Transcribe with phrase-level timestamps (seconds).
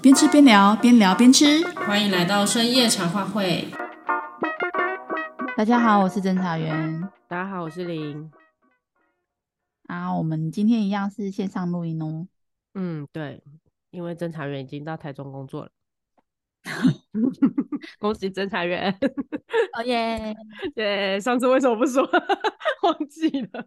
[0.00, 1.44] 边吃边聊，边聊边吃。
[1.74, 3.68] 欢迎来到深夜茶话会。
[5.56, 7.00] 大家好，我是侦查员。
[7.26, 8.30] 大家好，我是林。
[9.88, 12.28] 啊，我们今天一样是线上录音哦。
[12.74, 13.42] 嗯，对，
[13.90, 15.70] 因为侦查员已经到台中工作了。
[17.98, 18.96] 恭喜侦查员！
[19.72, 20.36] 哦耶！
[20.76, 22.02] 对，上次为什么不说？
[22.82, 23.66] 忘记了。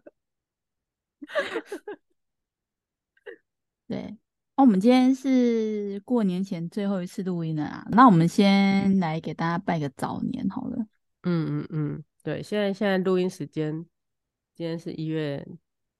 [3.86, 4.16] 对，
[4.54, 7.86] 那、哦、我们今天是过年前最后一次录音了啊。
[7.90, 10.76] 那我们先来给大家拜个早年好了。
[11.22, 13.72] 嗯嗯嗯，对，现在现在录音时间，
[14.54, 15.46] 今天是一月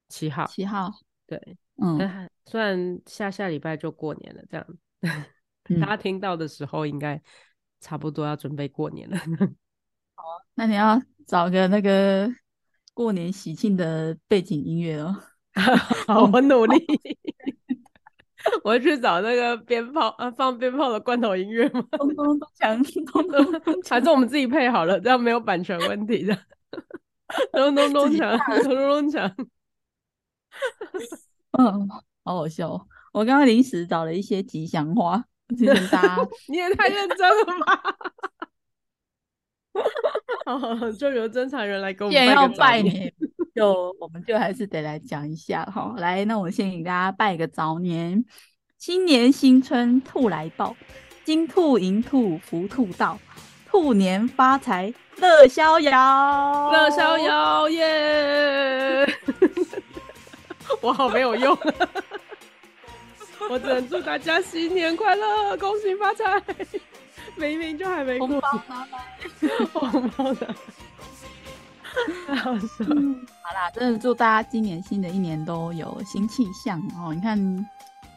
[0.08, 0.46] 七号。
[0.46, 0.92] 七号。
[1.26, 1.98] 对，嗯，
[2.44, 4.66] 虽然下下礼拜就过年了，这样，
[5.70, 7.20] 嗯、大家听到的时候应该
[7.80, 9.16] 差不多要准备过年了。
[10.14, 10.24] 好，
[10.54, 12.30] 那你要找个那个
[12.92, 15.16] 过年喜庆的背景音乐哦。
[16.06, 16.84] 好，我努力。
[18.64, 21.82] 我会去找那个鞭炮啊，放鞭炮的罐头音乐吗？
[21.98, 26.36] 咚咚咚锵，咚咚咚， 还是我们自己配好了，这样没有版权问题的。
[27.52, 29.32] 咚咚咚锵，咚咚咚锵。
[31.52, 31.88] 嗯，
[32.24, 32.86] 好好笑哦。
[33.12, 36.16] 我刚刚临时找了一些吉祥话，提醒大家。
[36.48, 37.82] 你也太认真了吧！
[40.44, 43.12] 好，就由侦查员来给我们拜年。
[43.54, 48.24] 就我们就还是得来讲一下哈，来，那我先给大家拜个早年，
[48.78, 50.74] 新年新春兔来报，
[51.22, 53.18] 金兔银兔福兔到，
[53.70, 59.06] 兔年发财乐逍遥，乐逍遥 耶！
[60.80, 61.56] 我好没有用，
[63.50, 66.42] 我只能祝大家新年快乐，恭喜发财，
[67.36, 70.54] 明明就还没过，红包拿来，红包拿。
[72.26, 72.52] 好！
[72.52, 77.12] 好啦，真的祝大家今年新的一年都有新气象哦！
[77.14, 77.68] 你看，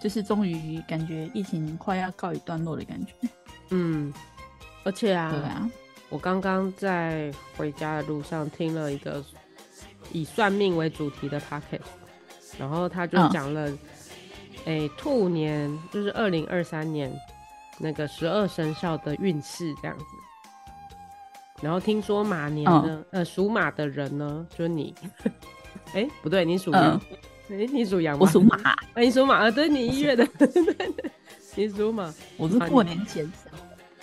[0.02, 3.14] 就是终于感觉疫情快要告一段落的感觉。
[3.70, 4.14] 嗯，
[4.84, 5.70] 而且啊，对啊，
[6.10, 9.24] 我刚刚在回家的路上听了一个
[10.12, 11.82] 以算命为主题的 podcast，
[12.58, 13.70] 然后他就讲了，
[14.66, 17.12] 哎、嗯欸，兔年就是二零二三年
[17.80, 20.06] 那个十二生肖的运势这样子。
[21.62, 24.94] 然后听说马年呢，嗯、呃，属马的人呢，就是你，
[25.94, 27.02] 哎、欸，不对，你属羊，
[27.50, 28.22] 哎、你属羊吗？
[28.22, 28.58] 我属马，
[28.94, 29.50] 哎、欸，你属马啊？
[29.52, 30.28] 对，你一月的，
[31.56, 33.32] 你属马，我是过年前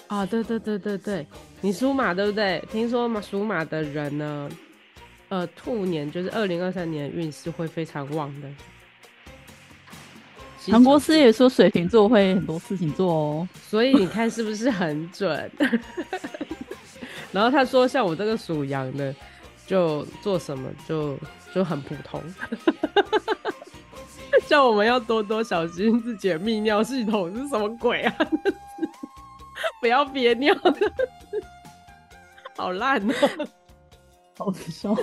[0.09, 1.27] 啊，对对对对对，
[1.61, 2.65] 你属马对不对？
[2.71, 4.49] 听说嘛，属马的人呢，
[5.29, 8.49] 呃，兔年就是二零二三年运势会非常旺的。
[10.71, 15.51] 韩国师也说水瓶座会很多事情做哦，所以你看是不是很准？
[17.33, 19.15] 然后他说：“像我这个属羊的，
[19.67, 21.19] 就做什么就
[21.55, 22.23] 就很普通，
[24.47, 28.15] 叫我们要多多小心自己的泌尿系统是什么鬼啊？
[29.81, 30.93] 不要憋尿的，
[32.57, 33.49] 好烂哦，
[34.37, 34.95] 好笑。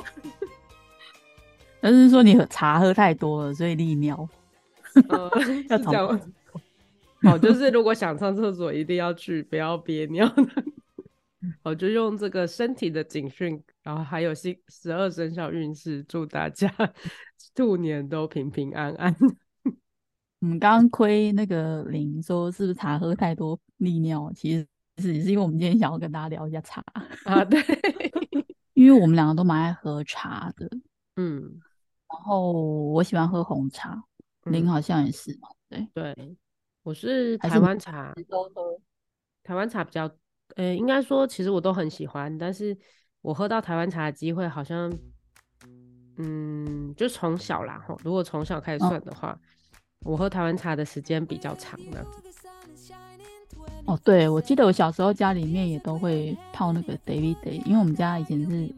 [1.81, 4.29] 但是说你喝茶喝太多了，所以利尿。
[5.07, 5.31] 呃、
[5.69, 6.19] 要这样，
[7.23, 10.31] 好，就是如果想上厕所，一定要去，不要憋尿。”
[11.63, 16.69] 我就用这个身体的警讯，然后还有新十二生肖运势，祝大家
[17.55, 19.15] 兔年都平平安安。
[20.41, 24.31] 我们刚刚亏那个林说是不是茶喝太多利尿？
[24.33, 24.67] 其实
[24.97, 26.83] 是是因为我们今天想要跟大家聊一下茶
[27.25, 27.61] 啊，对，
[28.73, 30.69] 因为我们两个都蛮爱喝茶的，
[31.15, 31.41] 嗯，
[32.11, 34.01] 然后我喜欢喝红茶，
[34.43, 36.37] 嗯、林好像也是嘛，对对，
[36.83, 38.79] 我是台湾茶，都喝
[39.43, 40.09] 台湾茶比较。
[40.55, 42.75] 呃、欸，应该说，其实我都很喜欢，但是
[43.21, 44.91] 我喝到台湾茶的机会好像，
[46.17, 47.95] 嗯，就从小啦哈。
[48.03, 49.39] 如果从小开始算的话，哦、
[50.11, 52.05] 我喝台湾茶的时间比较长的。
[53.85, 58.73] 哦，对，我记得我小时候家里面也都会泡那个 David Day，因为我们家以前是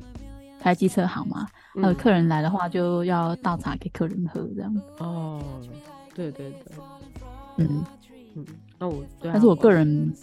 [0.59, 4.81] 开机车行嘛，那客人来的话就要倒茶给客人喝这样。
[4.99, 5.61] 哦，
[6.13, 6.75] 对对对，
[7.57, 7.83] 嗯
[8.35, 8.45] 嗯，
[8.77, 10.13] 那我，对啊、但是我个人。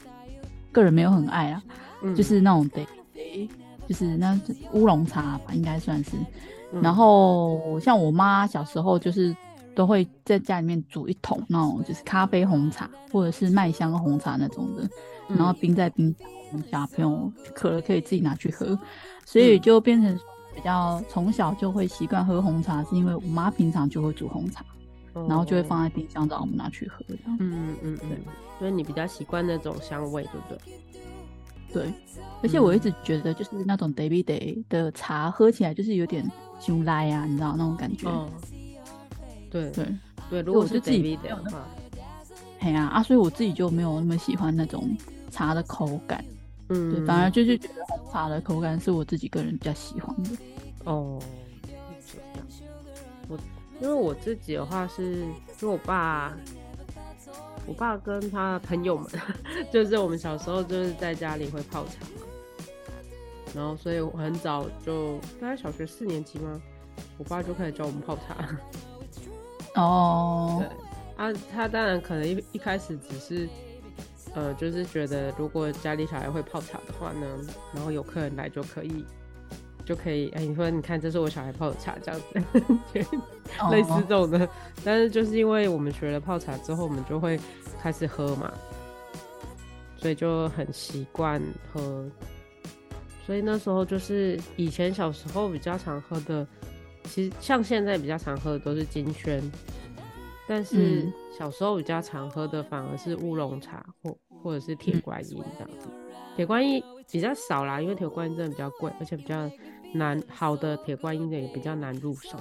[0.78, 1.62] 个人没有很爱啊，
[2.02, 2.86] 嗯、就是那种得，
[3.88, 4.40] 就是那
[4.72, 6.12] 乌龙茶吧，应该算是。
[6.72, 9.36] 嗯、然后像我妈小时候，就是
[9.74, 14.84] 都会在家里面煮一桶那种，就是咖啡红茶或者是麦香红茶那种的，
[15.28, 16.14] 嗯、然后冰在冰
[16.52, 18.78] 箱，小朋友渴了可以自己拿去喝，
[19.24, 20.16] 所以就变成
[20.54, 24.64] 比较从小就会习惯喝红茶，是因为我妈平常就会煮红茶。
[25.26, 27.02] 然后就会放在冰箱，让我们拿去喝。
[27.08, 28.10] 这样，嗯嗯嗯嗯，
[28.58, 30.74] 所以你比较习惯那种香味，对不对？
[31.70, 31.92] 对，
[32.42, 38.10] 而且我一直觉得，就是那种 David Day 的茶喝起来就是有点香来啊，你知道那种感觉？
[39.50, 39.94] 对对对，
[40.30, 41.66] 对如果是 David Day 的话，
[42.60, 44.96] 哎呀啊，所以我自己就没有那么喜欢那种
[45.30, 46.24] 茶的口感，
[46.68, 50.30] 嗯，对，反而就是觉得红茶的口感是我自己个人比较喜欢的。
[50.84, 51.20] 哦，
[53.80, 55.24] 因为我自己的话是，
[55.56, 56.36] 就我爸，
[57.66, 59.10] 我爸跟他的朋友们，
[59.72, 62.26] 就是我们小时候就是在家里会泡茶嘛，
[63.54, 66.60] 然后所以我很早就大概小学四年级嘛，
[67.18, 68.58] 我爸就开始教我们泡茶。
[69.80, 70.68] 哦，对，
[71.24, 73.48] 啊，他当然可能一一开始只是，
[74.34, 77.26] 呃，就是觉得如果家里小孩会泡茶的话呢，
[77.72, 79.04] 然后有客人来就可以，
[79.88, 82.38] 就可以，哎，你说你看这是我小孩泡的茶这样子，
[83.72, 84.40] 类似这种的。
[84.40, 84.48] Oh.
[84.84, 87.40] 但是就是因为我们学了泡茶之后，我们就会
[87.80, 88.52] 开始喝嘛，
[89.96, 91.42] 所以就很习惯
[91.72, 92.06] 喝。
[93.24, 96.46] 所以那时候就是以前小时候比较常喝的。
[97.04, 99.40] 其实像现在比较常喝的都是金萱，
[100.46, 105.88] 但是小时候比较常喝的反而是乌龙茶或或者是铁观音这样子。
[106.36, 109.50] 铁观音比较少啦，因为铁观音真的比较贵，而且比较
[109.92, 112.38] 难，好的铁观音的也比较难入手。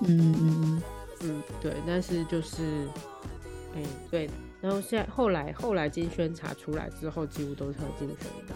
[0.00, 0.82] 嗯嗯
[1.22, 1.74] 嗯，对。
[1.86, 2.62] 但是就是，
[3.74, 4.30] 哎、欸，对。
[4.60, 8.54] 然后现在后来后来金萱茶出来之后，几乎都是喝金萱的。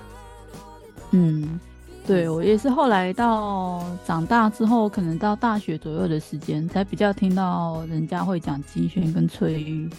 [1.13, 1.61] 嗯。
[2.07, 9.91] 对，我也是后来到长大之后，可能到大学左右的时间，才比较听到人家会讲金萱跟翠玉。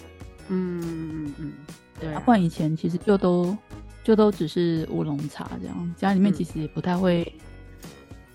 [0.47, 1.53] 嗯嗯嗯，
[1.99, 2.21] 对、啊。
[2.23, 3.53] 不然以前其实就都
[4.05, 7.41] 就都只是乌龙茶这样，家里面其实也不太会，嗯、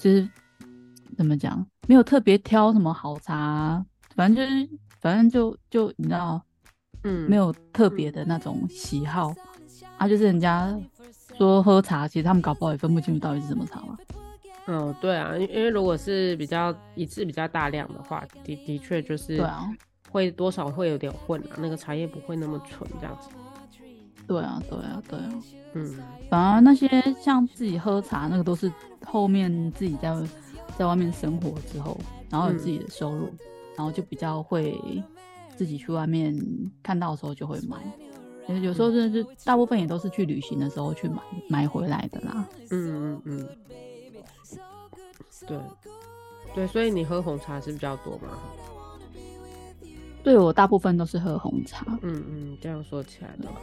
[0.03, 0.29] 就是
[1.17, 3.85] 怎么讲，没有特别挑什么好茶，
[4.17, 4.69] 反正就是
[5.01, 6.43] 反正就就你知道，
[7.05, 10.77] 嗯，没有特别的那种喜好，嗯、啊，就是人家。
[11.39, 13.97] 说喝茶，其实他们搞不好也分不清楚到底是什么茶嘛。
[14.67, 19.67] 嗯，对啊，因因为如果是比较一次比较大量的话，的的确就是对啊，
[20.11, 23.31] 会多少会有点混啊，那个茶叶不会那么纯这样子。
[24.27, 25.33] 对啊，对啊，对啊。
[25.73, 26.87] 嗯，反而那些
[27.19, 28.71] 像自己喝茶，那个都是
[29.05, 30.15] 后面自己在
[30.77, 31.99] 在外面生活之后，
[32.31, 33.39] 然后有自己的收入，嗯、
[33.77, 34.81] 然后就比较会
[35.57, 36.37] 自己去外面
[36.83, 37.79] 看到的时候就会买。
[38.61, 42.49] 有时候真的是大部分也都是去旅行的时候去买买回来的啦。
[42.71, 43.49] 嗯嗯嗯，
[45.47, 45.59] 对
[46.55, 48.39] 对，所以你喝红茶是比较多吗？
[50.25, 51.87] 对，我大部分都是喝红茶。
[52.03, 53.61] 嗯嗯，这样说起来的话，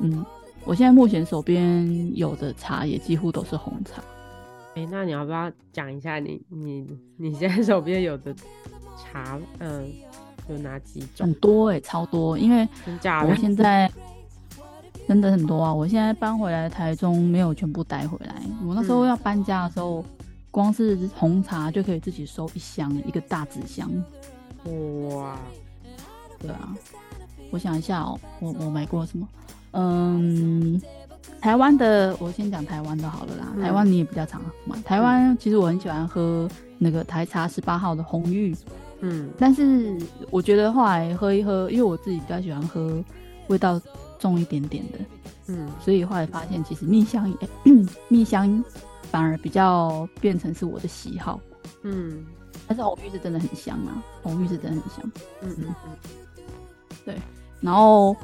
[0.00, 0.24] 嗯，
[0.64, 4.02] 我现在目前手边有的茶也几乎都是红茶。
[4.76, 6.86] 哎、欸，那你要不要讲一下你你
[7.16, 8.32] 你现在手边有的
[8.96, 9.38] 茶？
[9.58, 9.90] 嗯。
[10.48, 11.26] 有哪几种？
[11.26, 12.38] 很多哎、欸，超多！
[12.38, 12.68] 因为
[13.04, 13.90] 我现在
[15.08, 15.74] 真的很多啊！
[15.74, 18.32] 我现在搬回来台中，没有全部带回来。
[18.64, 20.04] 我那时候要搬家的时候，嗯、
[20.52, 23.90] 光是红茶就可以自己收一箱，一个大纸箱。
[25.10, 25.36] 哇！
[26.38, 26.72] 对啊，
[27.50, 29.28] 我想一下哦、喔，我我买过什么？
[29.72, 30.80] 嗯，
[31.40, 33.52] 台湾的，我先讲台湾的好了啦。
[33.54, 34.80] 嗯、台湾你也比较常买。
[34.82, 38.56] 台湾其实我很喜欢喝那个台茶十八号的红玉。
[39.00, 39.94] 嗯，但是
[40.30, 43.04] 我觉得后来喝一喝，因为我自己比较喜欢喝
[43.48, 43.80] 味道
[44.18, 44.98] 重一点点的，
[45.48, 47.36] 嗯，所以后来发现其实蜜香也
[48.08, 48.64] 蜜香
[49.10, 51.38] 反而比较变成是我的喜好，
[51.82, 52.24] 嗯，
[52.66, 55.12] 但是红玉是真的很香啊，红玉是真的很香，
[55.42, 55.96] 嗯嗯嗯，
[57.04, 57.16] 对，
[57.60, 58.16] 然后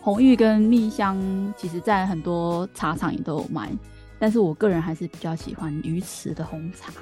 [0.00, 1.18] 红玉跟蜜香
[1.56, 3.70] 其实在很多茶厂也都有卖，
[4.18, 6.92] 但是我个人还是比较喜欢鱼池的红茶，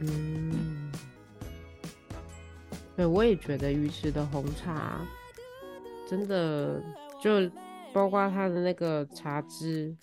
[0.00, 0.90] 嗯。
[2.96, 5.00] 对，我也觉得鱼池的红茶
[6.08, 6.82] 真的
[7.22, 7.48] 就
[7.92, 9.94] 包括它的那个茶汁，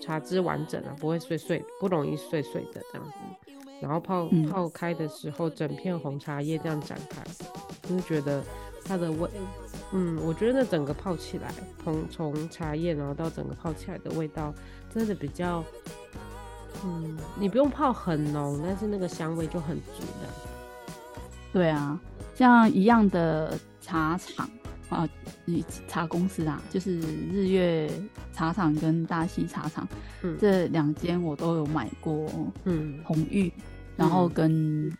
[0.00, 3.14] 茶汁完整啊，不会碎碎，不容易碎碎的这样子。
[3.82, 7.22] 然后泡、嗯、泡开的时候，整片红茶叶这样展开，
[7.86, 8.42] 就觉得
[8.88, 9.28] 它的味，
[9.92, 11.52] 嗯，我觉得那整个泡起来，
[11.84, 14.54] 从从茶叶然后到整个泡起来的味道，
[14.92, 15.62] 真的比较，
[16.84, 20.28] 嗯，你不用泡很浓，但是那个香味就很足的。
[21.52, 22.00] 对啊。
[22.34, 24.48] 像一样的茶厂
[24.90, 25.08] 啊，
[25.88, 27.00] 茶公司啊，就是
[27.32, 27.90] 日月
[28.32, 29.88] 茶厂跟大溪茶厂，
[30.22, 32.30] 嗯、这两间我都有买过。
[32.62, 33.52] 嗯，红玉，
[33.96, 34.92] 然后跟、嗯、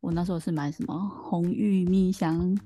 [0.00, 2.56] 我那时候是买什么红玉蜜香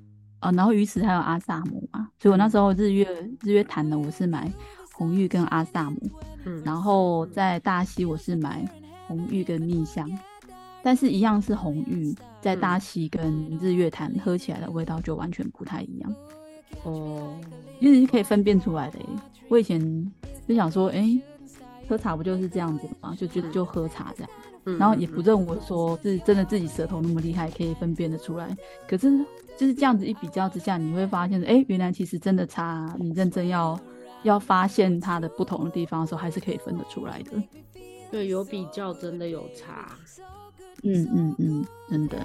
[0.40, 3.06] 啊，然后鱼池还有阿萨姆嘛，所以我那时候日月
[3.42, 4.52] 日月潭的我是买
[4.92, 5.98] 红玉跟阿萨姆，
[6.44, 8.68] 嗯，然后在大溪我是买
[9.06, 10.08] 红玉跟蜜香。
[10.84, 16.14] 但是，一样是红玉，在大溪跟日月潭喝起来的味道就完全不太一样。
[16.82, 17.38] 哦，
[17.78, 18.98] 其实是可以分辨出来的。
[19.48, 19.80] 我以前
[20.48, 21.22] 就想说，哎、欸，
[21.88, 23.14] 喝茶不就是这样子吗？
[23.16, 24.30] 就觉得就喝茶这样，
[24.64, 28.56] 然后也不认为说是真的自己舌头那么厉害，可以分辨得出来。
[28.88, 29.10] 可是
[29.56, 33.78] 就是这样子一比较之下，你会发现，哎、欸，原来其实真的差，你认真要
[34.22, 37.32] 要发现它的不同的地方的时候，还是可以分得出来的。
[38.10, 39.96] 对，有比较真的有差。
[40.84, 42.18] 嗯嗯嗯，真的。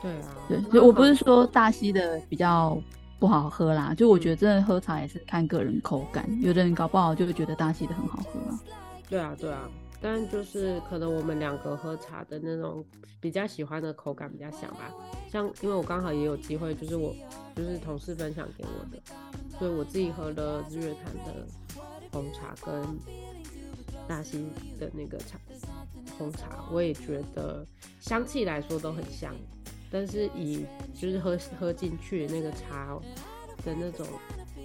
[0.00, 2.76] 对啊，对，所以我不是说大溪的比较
[3.20, 8.60] 不好喝啦，就我觉得真的喝茶也是看个人口感，有的人搞不好就会觉得大溪的很好喝啊。
[9.08, 9.68] 对啊，对啊。
[10.02, 12.84] 但就是可能我们两个喝茶的那种
[13.20, 14.92] 比较喜欢的口感比较像吧，
[15.30, 17.14] 像因为我刚好也有机会，就是我
[17.54, 19.00] 就是同事分享给我的，
[19.58, 21.46] 所以我自己喝了日月潭的
[22.10, 22.84] 红茶跟
[24.08, 24.44] 大溪
[24.80, 25.38] 的那个茶
[26.18, 27.64] 红茶，我也觉得
[28.00, 29.32] 香气来说都很像，
[29.88, 32.98] 但是以就是喝喝进去那个茶
[33.64, 34.04] 的那种，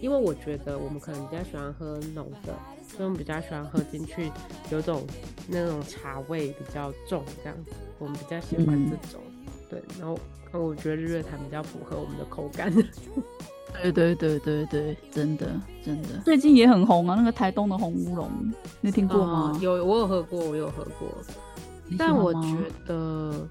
[0.01, 2.58] 因为我觉得我们可能比较喜欢喝浓的。
[2.88, 4.32] 所以我们比较喜欢喝进去，
[4.72, 5.06] 有种
[5.48, 9.22] 那种茶味比较重这样子，我们比较喜欢这种。
[9.24, 10.17] 嗯、对，然后
[10.53, 12.74] 我觉得日月潭比较符合我们的口感。
[13.84, 15.51] 对对对对对，真的
[15.84, 16.08] 真的。
[16.24, 18.32] 最近也很红啊，那个台东的红乌龙，
[18.82, 19.51] 你听过吗？
[19.53, 21.10] 嗯、有，我有喝过，我有喝过。
[21.98, 22.56] 但我觉
[22.88, 23.48] 得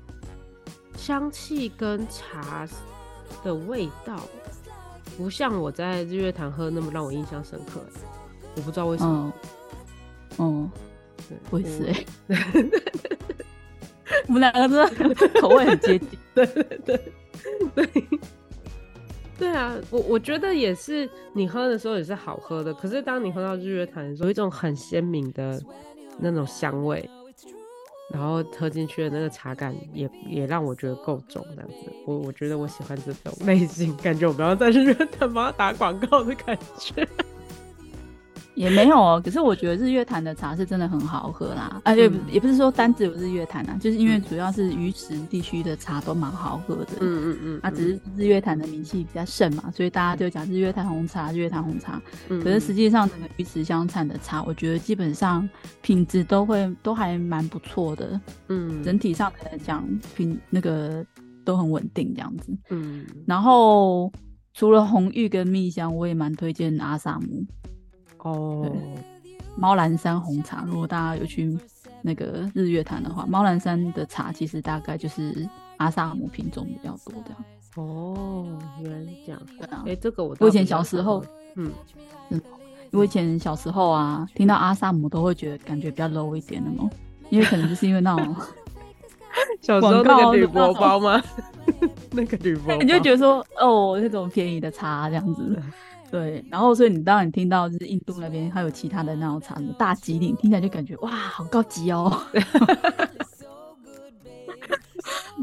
[0.97, 2.66] 香气跟茶
[3.45, 4.19] 的味道，
[5.16, 7.81] 不像我在日月潭喝那么让我印象深刻。
[8.57, 9.33] 我不知道为什么，
[10.39, 10.71] 嗯，
[11.29, 11.85] 对，我也是。
[11.87, 12.05] 哎，
[14.27, 17.13] 我们两个真的 口味很接近，对对对。
[17.75, 17.89] 对，
[19.39, 25.63] 对啊，我我觉得也是，你喝的时候也是好喝的，可是当你喝到日月潭的时候，有一种很鲜明的
[26.19, 27.09] 那种香味，
[28.11, 37.07] 然后喝进去的那个茶感也也让我觉得够重，这样子，我我觉得我喜欢这种 类型，感觉我不要在日月潭帮他打广告的感觉。
[38.57, 55.47] 也没有哦，可是我觉得日月潭的茶是真的很好喝啦，而且、也不是说单只有日月潭啊，就是因为主要是鱼池地区的茶都蛮好喝的，嗯嗯嗯，啊，只是日月潭的名气比较盛嘛，所以大家就讲日月潭红茶，日月潭红茶，嗯、可是实际上整个鱼池乡产的茶，我觉得基本上
[55.83, 59.87] 品质都会都还蛮不错的，嗯，整体上来讲
[60.17, 61.05] 品那个
[61.45, 64.11] 都很稳定这样子，嗯，然后
[64.55, 67.45] 除了红玉跟蜜香，我也蛮推荐阿萨姆。
[68.26, 68.68] 哦，
[69.56, 71.56] 猫兰山红茶，如果大家有去
[72.02, 77.30] 那个日月潭的话，猫兰山的茶其实大概就是阿萨姆品种比较多的。
[77.80, 78.47] 哦，
[78.83, 79.40] 原来是这样。
[79.59, 81.71] 对啊，哎、欸，这个我我以前小时候，嗯，
[82.30, 82.40] 嗯，
[82.90, 86.90] 我以前小时候啊，听到阿萨姆都会觉得感觉比较 low 一点的嘛，
[87.30, 88.35] 因为可能就是因为那种
[89.62, 91.23] 小时候那个铝箔包吗？
[92.11, 95.62] 那 个铝箔，你就觉得说哦，那种便宜的茶这样子。
[96.11, 102.13] 对，然后所以你当然听到就是印度那边还有其他的那种茶，大吉岭听起来就感觉哇，好高级哦。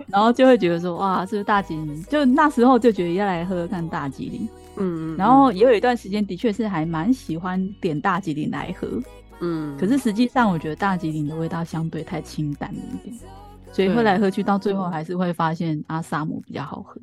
[0.08, 2.04] 然后就会觉得说哇，是不是大吉岭？
[2.04, 4.48] 就那时候就觉得要来喝喝看大吉岭。
[4.78, 8.88] 嗯，嗯，然后也有一段时间的确是还蛮喜欢点大吉岭来喝。
[9.42, 13.16] 嗯，可是实际上我觉得大吉岭的味道相对太清淡了一点，
[13.72, 17.00] 所以喝来喝去到最后还是会发现阿萨姆比较好喝。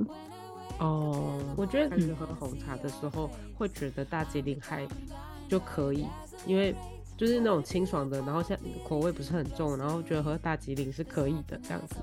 [0.81, 4.87] 哦，我觉得开始喝红茶的时候，会觉得大吉岭还
[5.47, 6.07] 就可以，
[6.47, 6.75] 因为
[7.19, 8.59] 就是那种清爽的，然后像
[8.89, 11.97] 口味不是很重，然后觉得喝大吉岭是可以的这样子。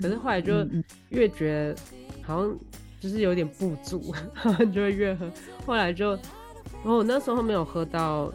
[0.00, 0.64] 可是后来就
[1.08, 1.76] 越觉得
[2.22, 2.56] 好像
[3.00, 4.14] 就是有点不足，
[4.72, 5.28] 就会越喝。
[5.66, 8.32] 后来就，然后我那时候没有喝到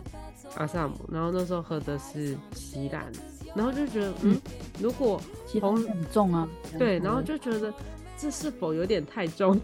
[0.55, 3.09] 阿萨姆，然后那时候喝的是锡兰，
[3.55, 4.37] 然后就觉得嗯，
[4.77, 5.21] 如果
[5.61, 6.45] 红很重啊，
[6.77, 7.73] 对，然后就觉得。
[8.17, 9.59] 这是否有点太重？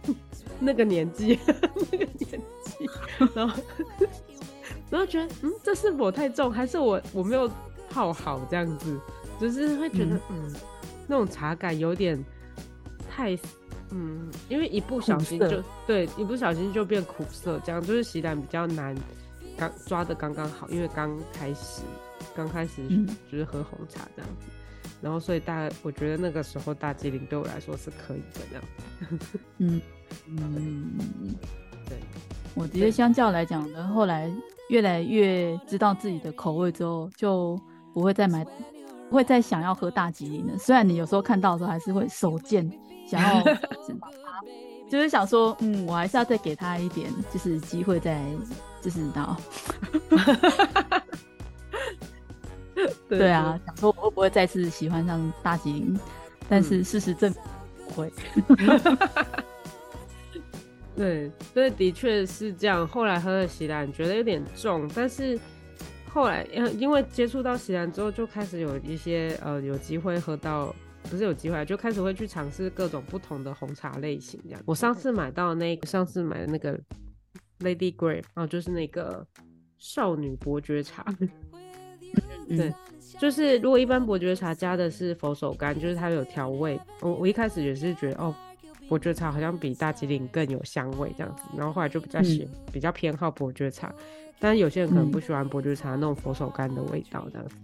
[0.60, 1.38] 那个年纪，
[1.90, 2.88] 那个年纪，
[3.34, 3.62] 然后，
[4.90, 6.52] 然后觉得，嗯，这是否太重？
[6.52, 7.50] 还是我我没有
[7.90, 8.98] 泡好这样子？
[9.40, 10.54] 就是会觉得，嗯，嗯，
[11.08, 12.22] 那种茶感有点
[13.10, 13.36] 太，
[13.90, 18.94] 嗯，因为一不小心就对，一不小心就变苦涩，这样就是洗染比较难，
[19.56, 21.82] 刚抓的刚刚好，因为刚开始，
[22.34, 22.82] 刚开始
[23.30, 24.46] 就是喝红茶这样子。
[25.00, 28.22] 然后，所以大，我觉得那个时候大吉岭对我来说是可以
[28.52, 28.60] 的。
[29.58, 29.80] 嗯
[30.26, 30.96] 嗯，
[31.86, 31.98] 对，
[32.54, 34.30] 我觉得相较来讲呢，后来
[34.70, 37.60] 越来越知道自己的口味之后，就
[37.92, 38.44] 不会再买，
[39.10, 40.56] 不会再想要喝大吉岭了。
[40.56, 42.70] 虽然你有时候看到的时候还是会手贱，
[43.06, 43.42] 想要，
[44.88, 48.22] 就是想说，嗯，我还是要再给他一点，就是机会再，
[48.80, 49.36] 就是到。
[53.08, 55.98] 对，对啊，想说我会不会再次喜欢上大吉林，
[56.48, 57.40] 但是事实证明
[57.86, 58.12] 不会。
[60.96, 62.86] 对，所以的确是这样。
[62.86, 65.36] 后来喝了喜兰，觉得有点重，但是
[66.08, 66.44] 后来
[66.78, 70.72] 因为接触到喜兰之后，就开始有一些呃有机会喝到
[71.10, 74.40] 不是有机会，就开始会去尝试各种不同的红茶类型。
[74.44, 76.78] 这样，我上次买到那个，上次买的那个
[77.58, 79.26] Lady Grey 啊，就是那个
[79.78, 81.04] 少女伯爵茶。
[82.48, 82.72] 对，
[83.18, 86.78] 就是如果一般伯爵茶加的是佛手柑，就是它有调味。
[87.00, 88.34] 我我一开始也是觉得哦，
[88.88, 93.94] 伯爵茶好像比大吉岭更有香味这样子，然后后来就比较喜、嗯、比较偏好伯爵茶。
[94.38, 97.56] 但是有些人可能不喜欢伯爵茶那种佛手柑的味道这样子。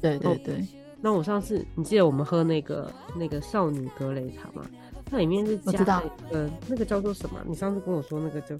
[0.00, 0.54] 对对对。
[0.54, 0.58] 哦、
[1.00, 4.64] 那我上次你记得我们喝那个那个少女格雷茶吗？
[5.04, 7.38] 它里面是加了一个那个叫做什么？
[7.44, 8.56] 你上次跟我说那个叫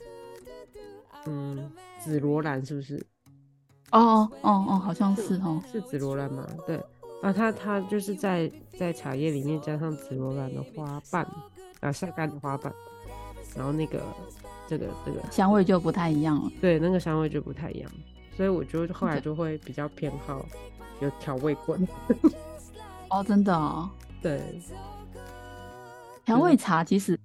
[1.24, 3.02] 嗯紫罗兰是不是？
[3.92, 6.46] 哦哦哦，好像是哦，是紫罗兰吗？
[6.66, 6.76] 对
[7.22, 11.26] 啊，它它就是在在茶叶里面加上紫罗兰的花瓣
[11.80, 12.72] 啊，晒干的花瓣，
[13.54, 14.02] 然后那个
[14.66, 16.50] 这个这个香味就不太一样了。
[16.60, 17.90] 对，那个香味就不太一样，
[18.36, 20.44] 所以我就后来就会比较偏好
[21.00, 21.86] 有调味棍。
[23.10, 23.88] 哦，真的哦。
[24.22, 24.40] 对，
[26.24, 27.18] 调味茶其实。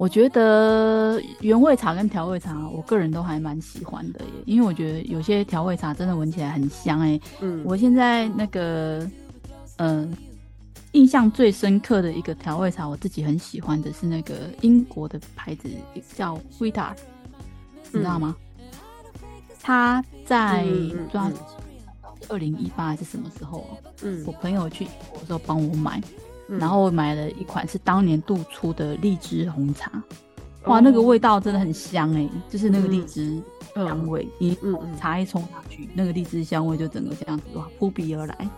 [0.00, 7.20] 我觉得原味茶跟调味茶，我个人都还蛮喜欢的耶，因为我觉得有些调味茶真的闻起来很香哎。
[7.40, 9.00] 嗯，我现在那个，
[9.76, 10.08] 嗯、呃，
[10.92, 15.68] 印象最深刻的一个调味茶，我自己很喜欢的是那个英国的牌子
[16.16, 16.94] 叫 Vita，
[17.92, 18.34] 你知道吗？
[19.60, 21.30] 它、嗯、在不知道
[22.30, 23.66] 二零一八还是什么时候？
[24.00, 26.00] 嗯，我朋友去英国的时候帮我买。
[26.58, 29.90] 然后我买了一款是当年度出的荔枝红茶，
[30.64, 33.40] 哇，那个味道真的很香哎，就是那个荔枝
[33.74, 34.56] 香味，一
[34.98, 38.50] 茶一冲下去，那个荔枝香味就整个这样子哇扑鼻而来。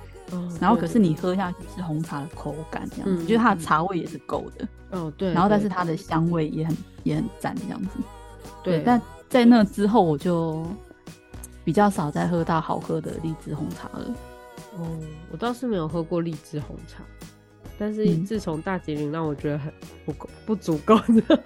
[0.58, 4.68] 然后可是你喝下去是红茶的口感这样子，就是它的茶味也是够的。
[4.92, 5.30] 哦，对。
[5.34, 7.90] 然后但是它的香味也很也很赞这样子。
[8.62, 10.64] 对，但在那之后我就
[11.64, 14.14] 比较少再喝到好喝的荔枝红茶了。
[14.78, 14.88] 哦，
[15.30, 17.04] 我倒是没有喝过荔枝红茶。
[17.82, 19.72] 但是自从大吉岭让我觉得很
[20.06, 21.42] 不够不足够的，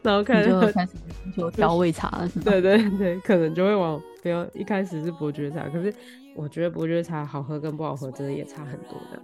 [0.00, 0.92] 然后开始开始
[1.36, 2.26] 就调味茶？
[2.42, 5.94] 对对对，可能就会往比如一开始是伯爵茶，可是
[6.34, 9.22] 我觉得伯爵茶好喝跟不好喝真的也差很多的，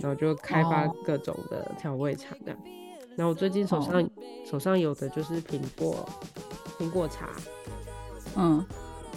[0.00, 2.58] 然后就开发各种的调味茶这样。
[3.14, 4.10] 然后我最近手上、哦、
[4.46, 6.08] 手上有的就是苹果
[6.78, 7.28] 苹果茶，
[8.36, 8.64] 嗯，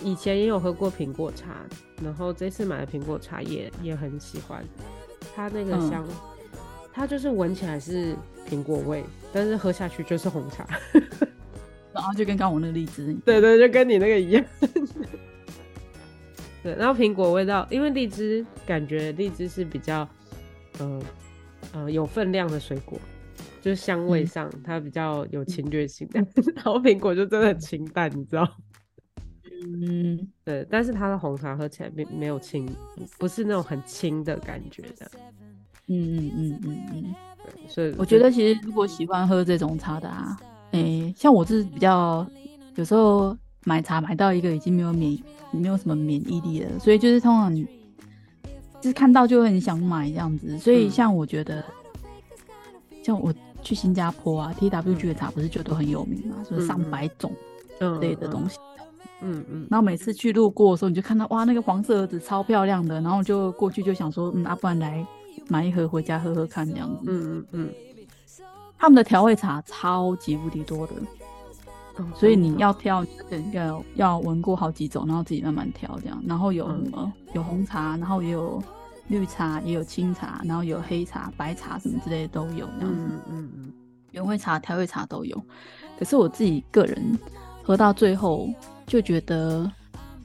[0.04, 1.66] 以前也有喝过苹果茶，
[2.04, 4.66] 然后这次买的苹果茶也也很喜欢。
[5.36, 6.16] 它那个香，嗯、
[6.94, 8.16] 它就是闻起来是
[8.48, 10.68] 苹果味，但是喝下去就是红茶，
[11.94, 14.44] 然后就跟刚刚我那个荔枝，对对，就跟你那个一样。
[16.64, 20.08] 对，然后苹果味道，因为荔枝感觉荔枝是比较，
[20.80, 21.02] 嗯、
[21.74, 22.98] 呃呃、有分量的水果，
[23.60, 26.08] 就是香味上它比较有侵略性。
[26.08, 28.48] 的，嗯、然后苹果就真的很清淡，你知道。
[29.64, 32.70] 嗯，对，但是它的红茶喝起来没没有清，
[33.18, 35.10] 不是那种很清的感觉的。
[35.88, 40.38] 嗯嗯嗯嗯嗯，对，所以我觉得其实如果喜欢喝这种茶的啊，
[40.72, 42.26] 诶、欸，像我是比较
[42.76, 45.18] 有时候买茶买到一个已经没有免
[45.52, 50.58] 没有什么免疫力了，所以就是通常就是看到就很想买这样子。
[50.58, 51.60] 所以像我觉得，
[52.92, 57.32] 嗯、像我去新加坡啊，TWG 的茶不是就都很有名嘛，就是、上百种
[58.00, 58.58] 类的东西。
[58.58, 58.73] 嗯嗯
[59.24, 65.06] 嗯嗯，然后每次去路过的时候，你就看到哇，那个黄色盒子超漂亮的，然后就过去就想说，嗯，啊，不然来
[65.48, 67.02] 买一盒回家喝喝看这样子。
[67.08, 67.70] 嗯嗯嗯。
[68.78, 70.94] 他们的调味茶超级无敌多的，
[72.00, 73.06] 嗯、所以你要挑，
[73.54, 76.22] 要要闻过好几种，然后自己慢慢挑这样。
[76.28, 76.98] 然后有什么？
[76.98, 78.62] 嗯、有红茶，然后也有
[79.08, 83.06] 绿茶，也有青茶，然后有黑茶、白茶什么之类的都有这样子。
[83.06, 83.74] 嗯嗯嗯。
[84.12, 85.42] 原味茶、调味茶都有，
[85.98, 87.18] 可是我自己个人
[87.64, 88.50] 喝到最后。
[88.86, 89.72] 就觉得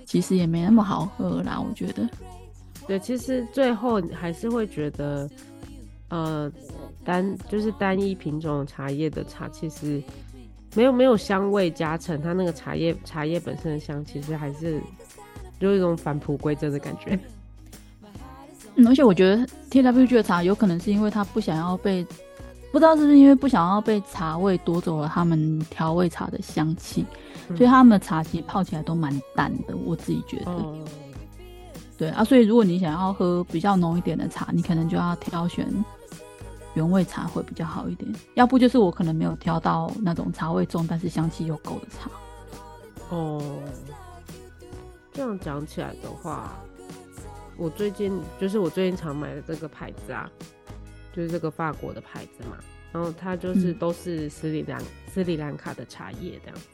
[0.05, 2.09] 其实也没那么好喝啦，我觉得。
[2.87, 5.29] 对，其实最后还是会觉得，
[6.09, 6.51] 呃，
[7.05, 10.03] 单就是单一品种茶叶的茶，其实
[10.75, 14.81] 没有没有香味加成，它那个茶叶茶叶本身的香，其实还是
[15.59, 17.18] 有一种返璞归真的感觉。
[18.77, 22.03] 嗯，而且我觉得 TWG 的茶有可能是因为他不想要被，
[22.73, 27.05] 不知道是不是因为不想要被茶味夺走了他们调味茶的香气。
[27.57, 30.53] 所以他们的茶其实泡起来都蛮淡的，我自己觉得。
[30.53, 30.77] Oh.
[31.97, 35.67] 对啊，所以如果你想要喝比较浓一点的茶，你可能就要挑选
[36.75, 38.13] 原味茶会比较好一点。
[38.35, 42.11] 要不就是我可能没有挑到那种茶味重但是香气又够的茶。
[43.09, 43.59] 哦，oh.
[45.13, 46.53] 这样讲起来的话，
[47.57, 50.31] 我最近就是我最近常买的这个牌子啊，
[51.13, 52.59] 就是这个法国的牌子嘛，
[52.93, 56.69] 然后它就是都是斯里兰、嗯、斯里兰卡的茶叶这样子。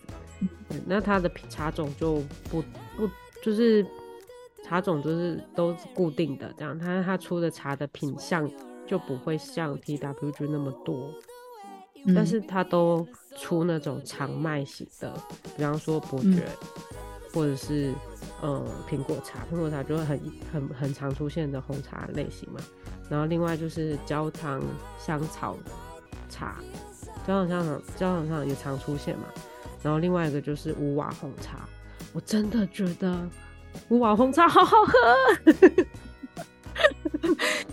[0.70, 2.62] 嗯，那它的茶种就不
[2.96, 3.08] 不
[3.42, 3.84] 就是
[4.64, 8.50] 茶种就是都是固定的，这样，它它出的茶的品相
[8.86, 11.10] 就不会像 TWG 那么多，
[12.06, 15.12] 嗯、但是它都出那种长麦型的，
[15.56, 16.68] 比方说伯爵，嗯、
[17.32, 17.92] 或者是
[18.42, 20.20] 嗯苹果茶，苹果茶就会很
[20.52, 22.60] 很很常出现的红茶类型嘛。
[23.10, 24.62] 然后另外就是焦糖
[24.98, 25.56] 香草
[26.30, 26.56] 茶，
[27.26, 29.24] 焦糖香草焦糖香草也常出现嘛。
[29.84, 31.68] 然后另外一个就是乌瓦红茶，
[32.12, 33.16] 我真的觉得。
[33.88, 34.94] 乌瓦红茶好好喝，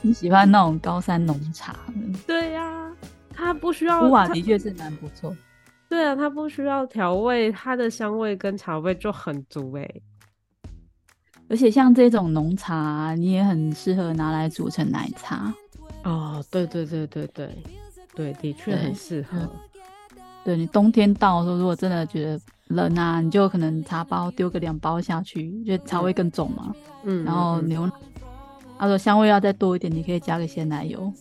[0.02, 1.76] 你喜欢那种高山浓茶？
[2.26, 2.92] 对呀、啊，
[3.32, 4.08] 它不需要。
[4.08, 5.36] 乌瓦的确是蛮不错。
[5.88, 9.88] 对啊，它不需要调味，它的香味跟茶味就很足哎。
[11.48, 15.54] 而且像这种浓茶，你也很适合拿来煮成奶茶。
[16.04, 17.64] 哦，对对对对对
[18.16, 19.38] 对，的确很适合。
[20.44, 26.74] 对，你冬天到的时候，如果真的觉得冷啊，你就可能茶包丢个两包下去，就茶味更重嘛。
[27.04, 27.94] 嗯，然后牛奶，
[28.80, 31.12] 他说香味要再多一点，你可以加个鲜奶油。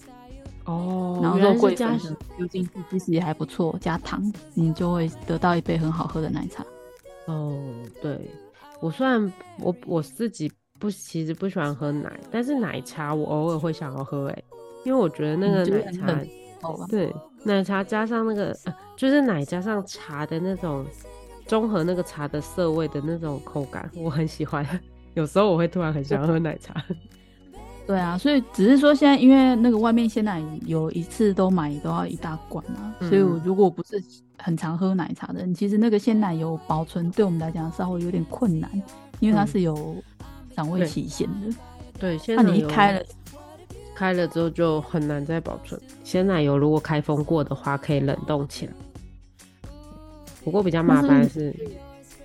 [0.65, 1.99] 哦，然后肉桂粉
[2.37, 3.77] 丢进去，其实也还不错。
[3.81, 4.23] 加糖，
[4.55, 6.65] 你就会得到一杯很好喝的奶茶。
[7.27, 7.59] 哦，
[8.01, 8.31] 对，
[8.81, 14.43] 我虽然我我自己不其实不喜欢喝奶，但是奶茶我偶尔会想要喝哎，
[14.85, 16.07] 因为我觉得那个奶茶。
[16.89, 20.85] 对，奶茶加上那个，呃，就是奶加上茶的那种
[21.47, 24.67] 综合那个茶的涩味的那种口感，我很喜欢。
[25.15, 26.75] 有时候我会突然很想喝奶茶。
[27.87, 34.01] 对啊，所以只是说现在因为那个外面鲜奶有一次都买都要一大罐啊，嗯、所以我如果不是
[34.39, 38.71] 很常喝奶茶的人，其实那个鲜奶油保存对我们来讲稍微有点困难，
[39.19, 39.97] 因为它是有
[40.55, 41.57] 赏味期限的。
[41.99, 43.03] 对，那你一开了。
[44.01, 45.79] 开了之后就很难再保存。
[46.03, 48.73] 鲜奶油如果开封过的话，可以冷冻起来。
[50.43, 51.55] 不过比较麻烦的是，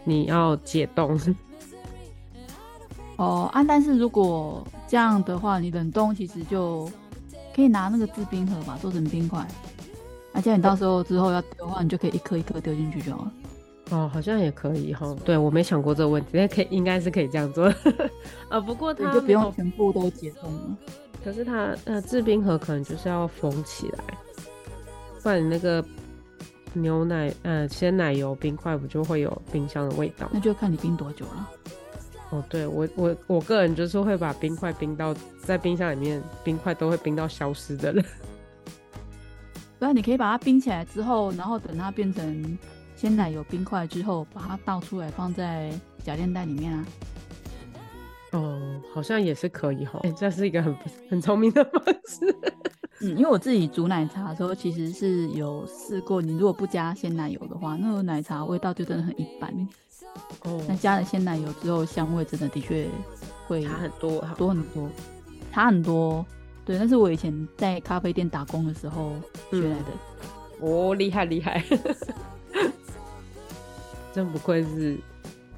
[0.06, 1.20] 你要解冻。
[3.18, 6.90] 哦啊，但是如果这样的话，你冷冻其实就
[7.54, 9.46] 可以拿那个制冰盒嘛，做成冰块。
[10.32, 13.32] 而且你到时候之后要丢的话，你就可以一颗一颗丢进去就好了。
[13.92, 15.14] 哦，好像也可以哈。
[15.26, 17.66] 对，我没想过这个问题，那可以应该是可以这样做。
[18.48, 20.78] 啊，不过它就不用全部都解冻了。
[21.26, 24.04] 可是它呃制冰盒可能就是要封起来，
[25.24, 25.84] 不然你那个
[26.74, 30.30] 牛奶呃鲜奶油冰块不就会有冰箱的味道？
[30.32, 31.50] 那就看你冰多久了。
[32.30, 38.06] 哦，对我我我个人就是会把冰块冰到在冰箱里面，冰块都会冰到消失的人。
[39.80, 42.58] 不然你可以把它冰起来之后，然后等它变成
[42.96, 45.72] 鲜奶油冰块之后，把它倒出来放在
[46.04, 46.86] 夹链袋里面啊。
[48.36, 50.76] 哦，好像也是可以哈，这是一个很
[51.10, 52.36] 很聪明的方式。
[53.02, 59.52] 嗯，因为我自己煮奶茶的时候，其实是有试过，你如果不加鲜奶油的话，那个奶茶味道就真的很一般。
[60.44, 62.88] 哦，那加了鲜奶油之后，香味真的的确
[63.48, 64.90] 会差很多，多很多，
[65.52, 66.26] 差很多。
[66.64, 69.14] 对，那是我以前在咖啡店打工的时候
[69.52, 69.86] 学来的。
[70.62, 71.64] 嗯、哦，厉害厉害，
[74.14, 74.98] 真不愧是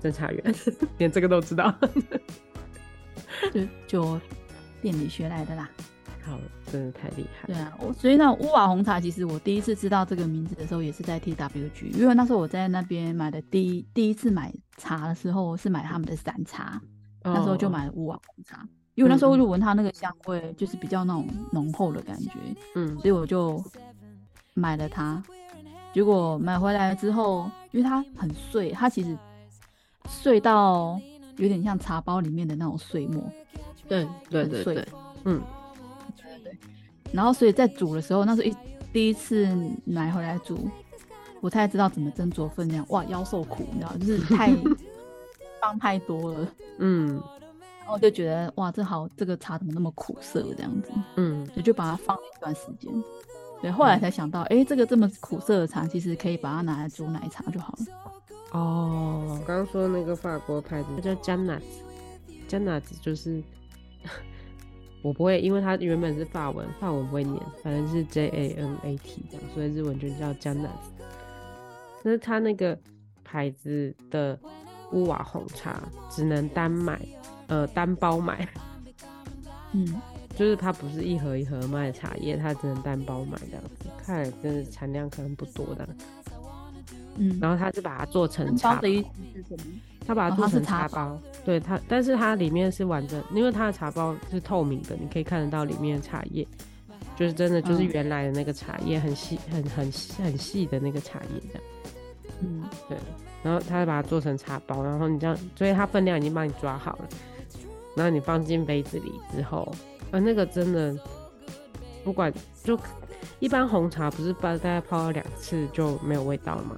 [0.02, 0.56] 侦查员，
[0.98, 1.74] 连这个都知道。
[3.54, 4.22] 就就
[4.82, 5.70] 店里学来的啦，
[6.24, 6.38] 好，
[6.72, 7.48] 真的太厉害。
[7.48, 16.82] 对啊，我所以那乌瓦红茶，其实我第一次知道这个名字的时候，也是在 TWG，因为那时候我在那边买的第一第一次买茶的时候，是买他们的散茶，
[17.24, 22.32] 哦、那时候就买了乌瓦红茶，因为那时候就闻它那个香味，就是比较那种浓厚的感觉，
[22.76, 23.64] 嗯，所以我就
[24.54, 25.22] 买了它。
[25.94, 29.18] 结果买回来之后，因为它很碎，它其实
[30.08, 31.00] 碎到。
[31.38, 33.24] 有点像茶包里面的那种碎末，
[33.88, 34.88] 对对对对，
[35.26, 35.42] 嗯，
[36.44, 36.58] 对。
[37.12, 38.56] 然后所以在煮的时候，那时候一
[38.92, 39.48] 第一次
[39.86, 40.70] 买回来煮，
[41.40, 44.54] 不太知道怎么斟酌分量，哇，腰受苦，你知道，就是太
[45.62, 46.48] 放太多了，
[46.80, 47.22] 嗯。
[47.80, 52.92] 然后就觉得哇，这好，这个茶怎么那么苦涩这样子，嗯，也就把它放了一段时间。
[53.62, 57.86] 对，后来才想到，哎、嗯，这个这么苦涩的茶，其实可以把它拿来煮奶茶就好了。
[58.52, 63.44] 哦，刚刚说那个法国牌子，它叫 Janat，Janat 就是
[65.04, 70.70] 我不会，因为它原本是法文，法文不会念，反正是 J A N A T 这样，所以日文就叫 Janat。
[72.04, 72.78] 但是它那个
[73.24, 74.40] 牌子的
[74.94, 77.00] 乌瓦红茶只能单买，
[77.48, 78.48] 呃，单包买，
[79.74, 80.02] 嗯，
[80.36, 85.88] 就是它不是一盒一盒卖的茶叶，它只能单包买这样子，看来真的产量可能不多的。
[87.18, 89.74] 嗯，然后他是把它做成茶包的意思是什么？
[90.06, 96.48] 他把它做成茶包，哦、茶包对它，但是它里面是完整，因为它的茶包是透明的，你可以看得到里面的茶叶，
[97.18, 99.92] 就是真的就是原来的那个茶叶，很细、很很
[100.24, 101.64] 很细的那个茶叶这样。
[102.42, 102.98] 嗯，对。
[103.44, 107.10] 然后他就把它做成茶包，然后你这样，所以它分量已经帮你抓好了。
[107.96, 109.72] 然后你放进杯子里之后，
[110.12, 110.96] 啊，那个真的
[112.04, 112.32] 不管
[112.64, 112.80] 就
[113.40, 116.78] 一般红茶不是大概泡了两次就没有味道了吗？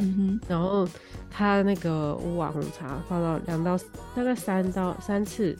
[0.00, 0.88] 嗯哼，然后
[1.28, 3.76] 它那个乌瓦红茶放到两到
[4.14, 5.56] 大概三到三次，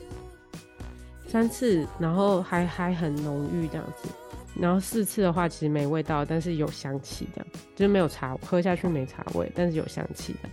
[1.27, 4.09] 三次，然后还还很浓郁这样子，
[4.55, 10.49] 然后四次的话其实没味道，但是有香气这样，就是没有茶喝下去没茶味，但是有香气的。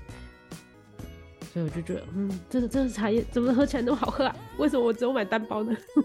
[1.52, 4.36] 所以我就觉得，嗯，这个这个茶叶怎么喝起来那么好喝啊？
[4.58, 5.74] 为什么我只有买单包呢？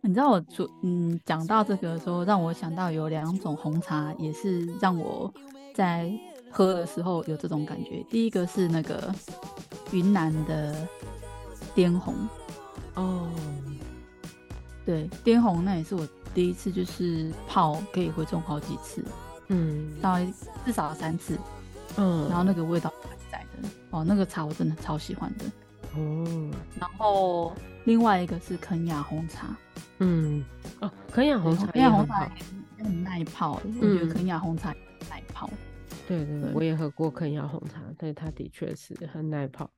[0.00, 5.32] 你知道我说，嗯，讲到这个的时候，让我想到有两种红茶，也是让我。
[5.76, 6.10] 在
[6.50, 8.02] 喝的时候有这种感觉。
[8.08, 9.14] 第一个是那个
[9.92, 10.74] 云南的
[11.74, 12.14] 滇红
[12.94, 13.28] 哦，
[14.86, 19.04] 对，滇红那也是我第一次就是泡，可以回冲好几次，
[19.48, 20.18] 嗯，到
[20.64, 21.38] 至少三次，
[21.98, 25.44] 嗯，然后那个味道还在的哦，那个茶我真的超喜欢的
[25.94, 26.50] 哦。
[26.80, 29.54] 然后另外一个是肯亚红茶，
[29.98, 30.42] 嗯，
[30.80, 32.24] 哦，肯亚红茶，肯亚红茶
[32.78, 34.74] 也很耐泡，嗯，我觉得肯亚红茶
[35.10, 35.50] 耐泡。
[36.06, 39.68] 对对对，我也喝过肯亚红茶，但是它的确是很耐泡。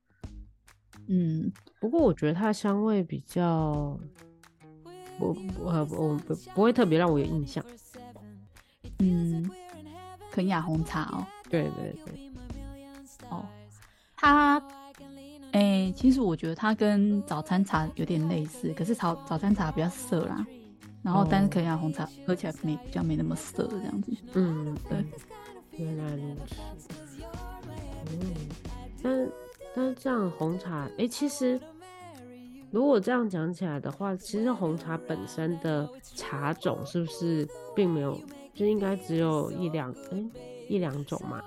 [1.07, 3.99] 嗯，不过我觉得它香味比较，
[5.19, 7.65] 我我我不不会特别让我有印象。
[8.99, 9.51] 嗯，
[10.31, 11.27] 肯亚红茶哦。
[11.49, 12.31] 对对对。
[13.31, 13.47] 哦，
[14.17, 14.59] 它，
[15.53, 20.47] 哎、欸，其实我觉得它跟早餐茶有点类似，可是早早餐茶比较涩啦，
[21.03, 24.13] 然后但是肯亚红茶喝起来没比较没那么涩这样子。
[24.35, 25.05] 嗯，对。
[25.79, 26.57] 原来如此，
[28.11, 28.35] 嗯，
[29.01, 29.31] 但
[29.75, 31.59] 但是这样红茶，哎、欸，其实
[32.73, 38.19] 如果这样讲起来的话，其实红茶本身的茶种是不是并没有，
[38.55, 41.41] 就应该只有一两，哎、欸，一两种嘛，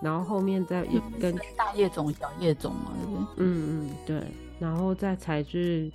[0.00, 3.24] 然后后面再也跟大叶种、小叶种嘛，对不对？
[3.38, 4.22] 嗯嗯，对，
[4.60, 5.92] 然后再采取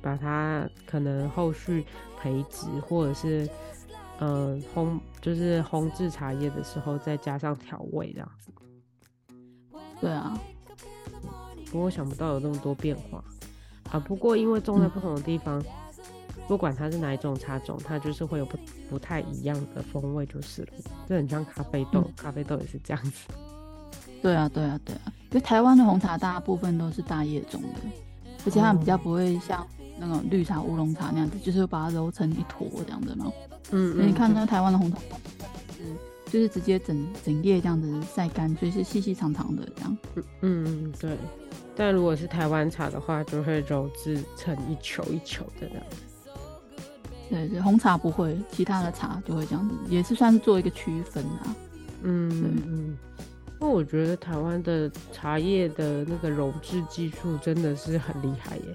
[0.00, 1.84] 把它可能后续
[2.18, 3.46] 培植或者是。
[4.20, 8.50] 嗯，烘就是烘制茶叶的时候，再加上调味这样子。
[10.00, 10.38] 对啊，
[11.72, 13.22] 不过想不到有那么多变化
[13.90, 13.98] 啊。
[13.98, 15.64] 不过因为种在不同的地方，嗯、
[16.46, 18.56] 不管它是哪一种茶种，它就是会有不
[18.88, 20.68] 不太一样的风味就是了。
[21.08, 23.26] 就很像咖啡豆，嗯、咖啡豆也是这样子。
[24.22, 25.12] 对啊，对啊，对啊。
[25.30, 27.80] 因为台湾的红茶大部分都是大叶种的，
[28.46, 29.66] 而且它比较不会像
[29.98, 33.26] 那种绿茶、乌龙茶那样子，就是把它揉成一坨这样子嘛。
[33.70, 34.98] 嗯，嗯，你看那台湾的红茶，
[35.80, 39.98] 嗯，就是直接整整叶这样子晒干，所以是细细长长的这样。
[40.16, 41.16] 嗯嗯，对。
[41.76, 45.84] 但如果是台湾茶的话，就会揉制成一球一球的这样。
[47.30, 51.54] 对对，红茶不会，其他的茶就会这样子，也是算是做一个区分啊。
[52.02, 52.98] 嗯嗯嗯。
[53.60, 58.74] 那我觉得台湾的茶叶的那个揉制技术真的是很厉害耶，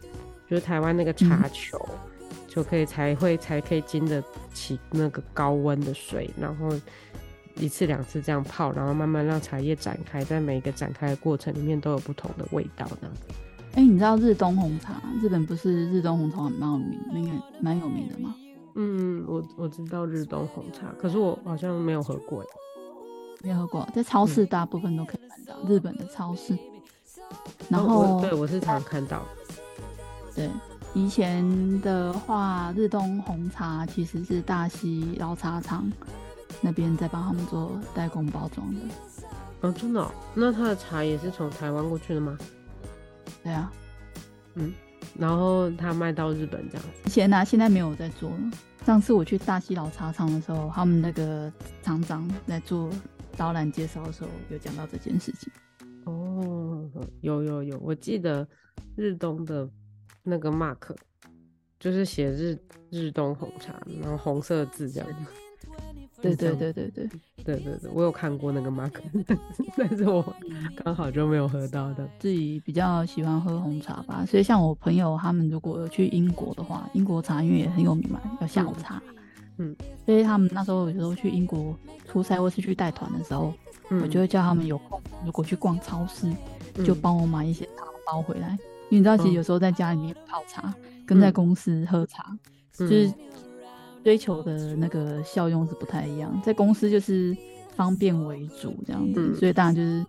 [0.49, 1.77] 就是台湾那个茶球。
[1.89, 2.22] 嗯
[2.53, 6.69] 就可以才会才可以经得起那个高温的水，然后
[7.55, 13.21] 一次两次这样泡，然后慢慢让茶叶展开，在每一个展开的过程里面都有不同的味道这样子。
[13.71, 15.01] 哎、欸，你知道日东红茶？
[15.19, 18.35] 日本不是日东红茶蛮有名，那个蛮有名的吗？
[18.75, 22.45] 嗯，我我知道日东红茶，可是我好像没有喝过，
[23.41, 26.55] 没有喝过，在超市大部分都可以买到、嗯、日本的超市。
[27.67, 29.25] 然后，哦、我对我是常看到，
[30.35, 30.47] 对。
[30.95, 35.91] 以前的话，日东红茶其实是大溪老茶厂
[36.61, 38.79] 那边在帮他们做代工包装的。
[39.61, 40.11] 哦，真的哦？
[40.35, 42.37] 那他的茶也是从台湾过去的吗？
[43.43, 43.71] 对啊，
[44.53, 44.71] 嗯，
[45.17, 46.89] 然后他卖到日本这样子。
[47.07, 48.37] 以前呢、啊，现在没有在做了。
[48.85, 51.51] 上次我去大溪老茶厂的时候，他们那个
[51.81, 52.87] 厂长在做
[53.35, 55.51] 导览介绍的时候，有讲到这件事情。
[56.05, 56.87] 哦，
[57.21, 58.47] 有有有，我记得
[58.95, 59.67] 日东的。
[60.23, 60.95] 那个 mark
[61.79, 62.57] 就是写日
[62.89, 65.09] 日东红茶，然后红色字这样。
[66.21, 67.09] 对对对对对
[67.43, 68.93] 对对对，我有看过那个 mark，
[69.75, 70.23] 但是我
[70.77, 72.07] 刚好就没有喝到的。
[72.17, 79.03] 自己比较喜欢喝红茶吧，所以像我朋友他们如果有去英国的话，英国茶因为也很有名嘛，叫下午茶。
[79.57, 83.53] 嗯，所以他们那时候有时候去英国出差或是去带团的时候，
[83.89, 86.31] 嗯，我就会叫他们有空如果去逛超市，
[86.85, 88.57] 就帮我买一些茶包回来。
[88.97, 92.25] 你知道，其实有时候在家里面泡茶，嗯、跟在公司喝茶，
[92.79, 93.11] 嗯、就是
[94.03, 96.39] 追求的那个效用是不太一样。
[96.43, 97.35] 在公司就是
[97.75, 100.05] 方便为主这样子，嗯、所以当然就是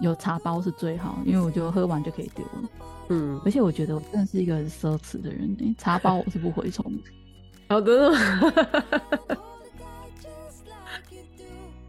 [0.00, 2.68] 有茶包是最好，因为我就喝完就可以丢了。
[3.08, 7.02] 嗯，而且我觉得我真的是一个很奢侈的人，茶包我是不回冲的。
[7.68, 8.12] 好的，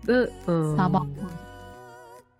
[0.05, 1.05] 那嗯，茶包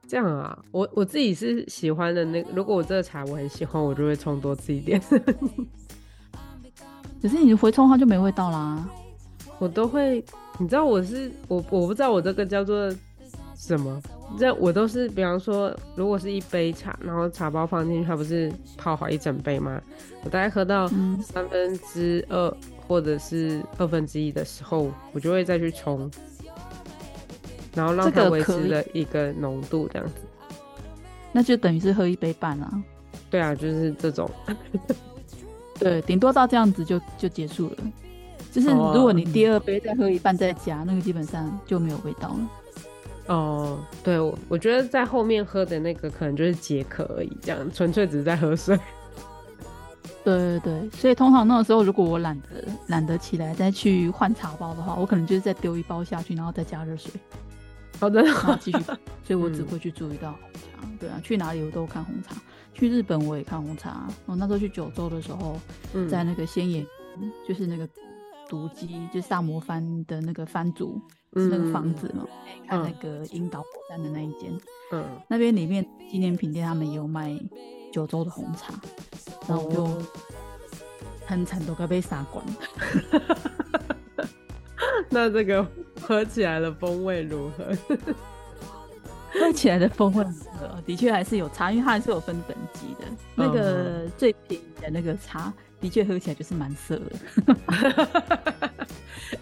[0.08, 5.02] 这样啊，我我自己是喜欢的那个，如果我这个茶我很喜欢，我就会冲多吃一点。
[7.22, 8.88] 可是你回冲它就没味道啦。
[9.60, 10.24] 我都会，
[10.60, 12.94] 你知道我是我我不知道我这个叫做
[13.56, 14.00] 什么，
[14.38, 19.82] 这我都是，比方说，如果是一杯茶，然后茶包放进去，它不是泡好一整杯吗？
[20.24, 20.88] 我大概喝到
[21.22, 22.56] 三分之二
[22.88, 26.10] 或者是二分之一的时候，我就会再去冲，
[27.78, 30.14] 然后让它维持了一个浓度，这样子。
[31.32, 32.84] 那就等于是喝一杯半啊。
[33.30, 34.28] 对啊，就是这种。
[35.80, 37.76] 对，顶多到这样子就就结束了。
[38.52, 42.50] 就是如果你第二杯再喝一半再加，那个基本上就没有味道了。
[43.28, 48.76] 哦，对，我我觉得在后面喝的那个可能就是解渴而已，这样纯粹只是在喝水。
[50.24, 57.12] 对对对，所以通常那个时候，如果我懒得懒得起来再去换茶包的话，我可能就是再丢一包下去，然后再加热水。
[58.00, 58.78] 好的，好， 继续。
[59.24, 60.60] 所以我只会去注意到红茶。
[60.84, 62.36] 嗯、对啊，去哪里我都看红茶。
[62.74, 64.08] 去日本我也看红茶。
[64.26, 65.60] 我那时候去九州的时候，
[65.94, 66.86] 嗯、在那个仙野，
[67.48, 67.88] 就是那个。
[68.50, 71.02] 毒鸡就是萨摩藩的那个藩主，
[71.34, 74.58] 是那个房子嘛，嗯、看那个樱岛火山的那一间，
[74.94, 77.38] 嗯，那边里面纪念品店他们也有卖
[77.92, 78.74] 九州的红茶，
[79.50, 79.86] 然后我就
[81.26, 82.42] 很惨，都快被杀光。
[85.10, 85.66] 那这个
[86.02, 87.78] 喝起来的风味如何？
[89.40, 90.82] 喝起来的风味如何？
[90.86, 93.08] 的确还是有差，因为它还是有分等级的。
[93.36, 95.54] 那个最便宜的那个茶。
[95.80, 97.12] 的确喝起来就是蛮涩的，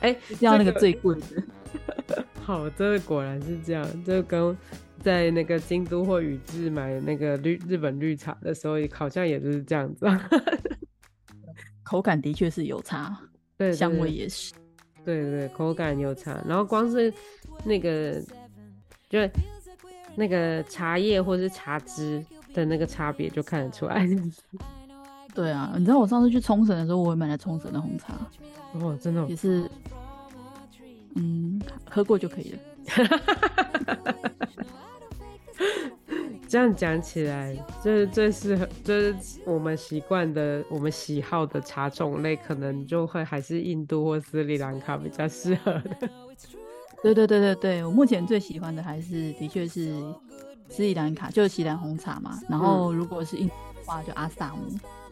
[0.01, 2.21] 哎、欸，要那个最贵的。
[2.41, 4.57] 好，这个果然是这样，就跟
[5.01, 10.05] 在那个京都或宇治买那个绿日本绿茶的时候，好像也就是这样子。
[11.83, 13.17] 口感的确是有差，
[13.55, 14.51] 对，香味也是。
[15.05, 17.13] 对，对对，口感有差，然后光是
[17.63, 18.19] 那个
[19.07, 19.19] 就
[20.15, 24.07] 那个茶叶或是茶汁的那个差别就看得出来。
[25.35, 28.13] 对啊，你知道我上次去冲绳的时候，我也买了冲绳的红茶。
[28.73, 29.69] 哦，真的、哦、也是，
[31.15, 32.59] 嗯，喝过就可以了。
[36.55, 39.13] 这样讲起来，就是最适合，就是
[39.45, 46.09] 我们习惯的、我们喜好的茶种类，可能就会还是印度或斯里兰卡比较适合的。
[47.03, 50.01] 对对对对对，我目前最喜欢的还是的确是
[50.69, 52.39] 斯里兰卡，就是锡兰红茶嘛。
[52.47, 54.61] 然后如果是印度的话，就阿萨姆。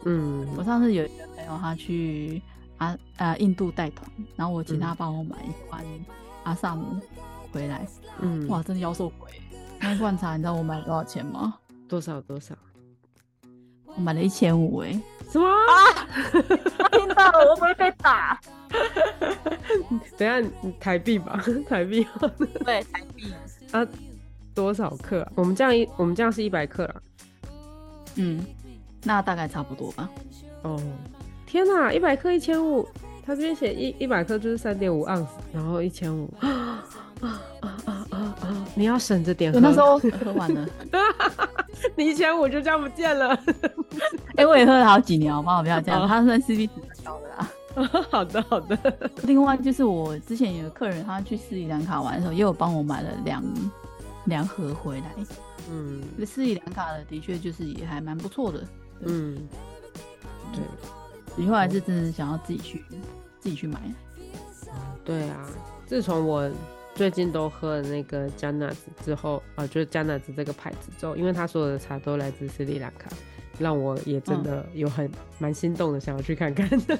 [0.06, 2.40] 嗯，我上次有一个朋友，他去
[2.78, 5.84] 阿呃印度带团，然后我请他帮我买一罐
[6.44, 6.98] 阿萨姆
[7.52, 7.86] 回来。
[8.22, 9.28] 嗯，哇，真的妖兽鬼！
[9.84, 11.54] 那罐茶你知道我买了多少钱吗？
[11.86, 12.54] 多少多少？
[13.84, 14.98] 我买了一千五哎！
[15.30, 16.08] 什么啊？
[16.90, 18.40] 听到了，我不会被打。
[20.16, 22.06] 等下，台币吧， 台币。
[22.64, 23.30] 对，台币。
[23.72, 23.86] 啊，
[24.54, 25.32] 多少克啊？
[25.34, 27.02] 我们这样一，我们这样是一百克了。
[28.14, 28.42] 嗯。
[29.02, 30.08] 那大概差不多吧。
[30.62, 30.80] 哦，
[31.44, 32.88] 天哪，一百克一千五，
[33.22, 36.32] 他这边写一一百克就是三点五盎司，然后一千五。
[37.28, 38.66] 啊啊啊啊！
[38.74, 39.58] 你要省着点喝。
[39.58, 40.68] 我那时候喝完了，
[41.96, 43.34] 你一千五就这样不见了。
[44.36, 45.62] 哎、欸，我也喝了好几年，好不好？
[45.62, 47.50] 不要这样，哦、它算 CP 值蛮高的啦。
[48.10, 48.78] 好的，好的。
[49.22, 53.42] 另外就是我之前有个客人，他去斯里兰卡玩的时候，也有帮我买了两
[54.26, 55.06] 两盒回来。
[55.70, 58.64] 嗯，斯里兰卡的的确就是也还蛮不错的。
[59.00, 59.38] 嗯，
[60.52, 62.84] 对，以后还是真的想要自己去，
[63.40, 63.80] 自己去买。
[65.04, 65.46] 对啊，
[65.86, 66.50] 自从我
[66.94, 73.10] 最近都喝了那个加纳子之后，啊，就是加纳子这个牌子之后，因为他所有的茶都来自斯里兰卡，
[73.58, 76.98] 让我也真的有很蛮、嗯、心动的，想要去看看的。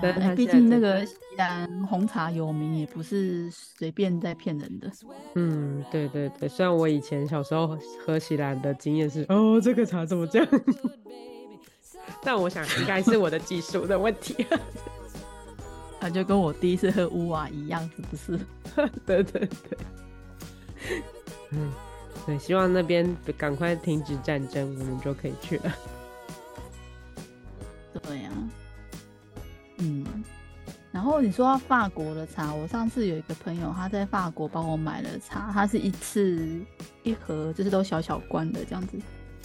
[0.00, 4.90] 对，毕竟那个西兰红茶有名，也不是随便在骗人的。
[5.36, 10.48] 嗯，对对对，虽然我以前小时候喝西兰的经验是，哦，这个茶怎么这样？
[12.24, 14.44] 但我想应该是我的技术的问题。
[16.02, 18.46] 那就跟我第一次喝乌瓦一样，是不是？
[19.06, 19.78] 对对对。
[21.50, 21.70] 嗯，
[22.26, 25.72] 对，希望那边赶快停止战争，我们就可以去了。
[28.02, 28.50] 对呀、啊。
[29.78, 30.04] 嗯，
[30.90, 36.60] 然后你说到法国的茶，我上次有一个朋友他在法国帮我买了茶，他是一次
[37.04, 38.98] 一盒，就是都小小罐的这样子，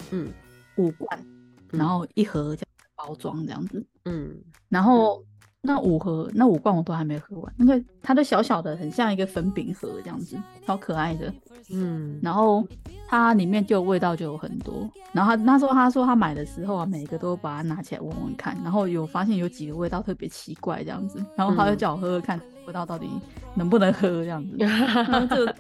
[0.10, 0.34] 嗯，
[0.78, 1.26] 五罐，
[1.70, 4.36] 然后一盒这样包装这样子，嗯，
[4.70, 5.24] 然后。
[5.62, 7.54] 那五盒，那五罐我都还没喝完。
[7.58, 11.34] 那个它的小小的，很像一个粉饼盒这样子，超可爱的。
[11.72, 12.66] 嗯，然后
[13.10, 14.90] 它里面就味道就有很多。
[15.12, 21.22] 然后他那时候他说他买的时候啊，每个都把它拿起来闻闻看，然后有发现有几个味道特别奇怪这样子。
[21.36, 23.10] 然后他就叫我喝喝看，味道到底
[23.54, 24.56] 能不能喝这样子。
[24.60, 25.56] 然后这个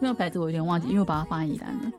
[0.00, 1.92] 那个牌子我有点忘记，因为我把它放在宜兰了。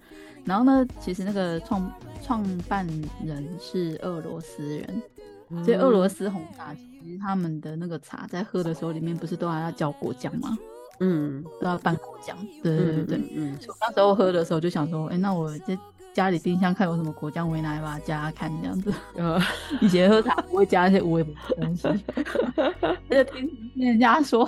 [0.43, 1.89] 然后呢，其实那个创
[2.21, 2.85] 创办
[3.23, 5.18] 人是俄罗斯人，嗯、
[5.63, 10.57] 所以俄罗斯红茶其实他们的那个茶在喝的时候，里面不是都还要浇果酱吗？
[10.99, 12.37] 嗯，都要拌果酱。
[12.61, 15.77] 对对对对，嗯，嗯，嗯，所以我那时候喝的时候就想说，哎，那我在
[16.13, 18.93] 家里冰箱看有什么果酱，我拿来把它加看这样子。
[19.15, 19.41] 嗯、
[19.81, 21.87] 以前喝茶不会加一些无味的东西，
[22.83, 24.47] 而且听听人家说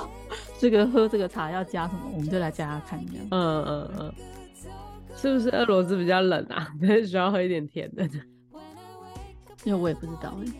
[0.59, 3.25] 这个喝这个茶要加什么，我们就来加加看这样。
[3.31, 4.13] 嗯嗯嗯，
[5.15, 6.67] 是不是俄罗斯比较冷啊？
[7.07, 8.07] 需要喝一点甜的。
[9.63, 10.51] 因为我也不知道哎。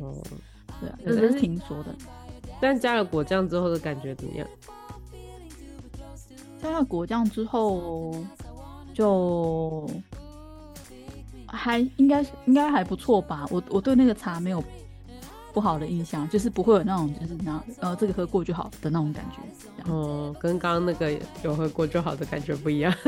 [0.00, 0.38] 哦、嗯，
[0.80, 1.94] 对啊，这是听说的。
[2.60, 4.46] 但加了果酱之后的感觉怎么样？
[6.62, 8.14] 加了果酱之后，
[8.94, 9.86] 就
[11.46, 13.46] 还应该应该还不错吧。
[13.50, 14.64] 我我对那个茶没有
[15.52, 19.92] 不好的印象，就是不会有那种就是那呃这个喝过就好的那种感觉。
[19.92, 22.94] 哦，跟刚刚那个有喝过就好的感觉不一样。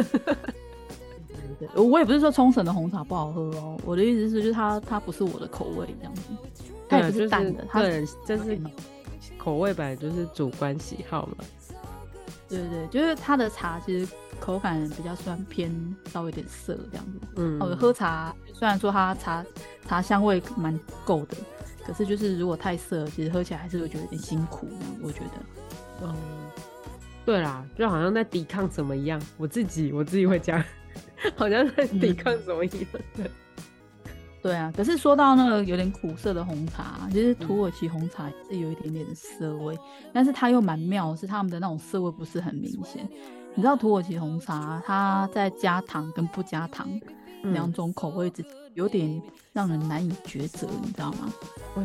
[1.59, 6.23] 对，对，我也不是说冲绳的红茶不好喝哦，我的意思是就是它它不是我的口味这样子，
[7.01, 8.59] 它也不是淡的，它是就是。
[9.39, 11.45] 口味本来就是主观喜好嘛，
[12.49, 15.73] 对对对，就是它的茶其实口感比较酸偏，
[16.07, 17.21] 稍微有点涩这样子。
[17.37, 19.47] 嗯，我喝茶虽然说它茶
[19.87, 21.37] 茶香味蛮够的，
[21.87, 24.69] 可是就是如果太涩，其实喝起来还是会觉得有点辛苦。
[25.01, 26.17] 我觉得，嗯，
[27.25, 29.23] 对啦，就好像在抵抗什么一样。
[29.37, 30.61] 我自己我自己会讲，
[31.37, 32.89] 好像在抵抗什么一样。
[33.15, 33.31] 对
[34.55, 39.81] 啊，可是说到那个有点苦涩的红茶，其实土耳其红茶是有一点点的涩味，嗯、
[40.13, 43.09] 但是它又蛮妙，是他们的那种涩味不是很明显。
[43.55, 46.89] 你知道土耳其红茶，它在加糖跟不加糖
[47.43, 49.23] 两种口味之间有点
[49.53, 51.33] 让人难以抉择，你知道吗？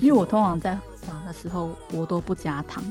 [0.01, 2.83] 因为我通常在喝茶的时候，我都不加糖。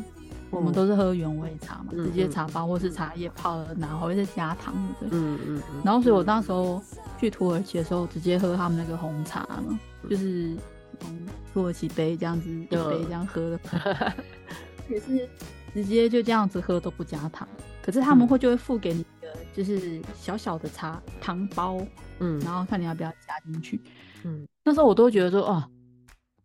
[0.50, 5.06] 我们都是喝原味茶嘛，嗯、直接茶包或是茶叶泡了，然后再加糖的。
[5.10, 6.82] 嗯嗯，嗯然后所以我那时候
[7.18, 10.56] 去土耳其的时候，直接喝他们那个红茶嘛，嗯、就是
[10.98, 11.20] 从
[11.54, 14.12] 土耳其杯这样子一杯这样喝的，嗯、
[14.90, 15.28] 也是
[15.72, 17.46] 直接就这样子喝都不加糖。
[17.82, 21.80] 可是他们会就会付给你一个就是小小的茶糖包，
[22.18, 23.80] 嗯，然后看你要不要加进去。
[24.24, 25.64] 嗯，那时候我都觉得说，哦，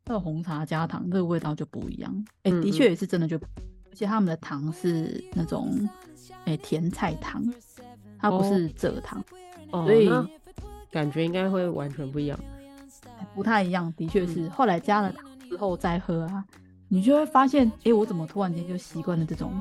[0.06, 2.26] 那个红茶加糖，这个味道就不一样。
[2.44, 3.40] 哎、欸，的确也是真的就。
[3.96, 5.72] 而且他们的糖是那种，
[6.44, 7.42] 诶、欸，甜菜糖，
[8.20, 9.24] 它不是蔗糖，
[9.72, 10.10] 哦、所以
[10.92, 12.38] 感觉应该会完全不一样，
[13.34, 13.94] 不太一样。
[13.96, 16.44] 的确是，后来加了糖之后再喝啊，
[16.90, 19.54] 你就会发现，哎、欸，我怎么突然间就习惯了这种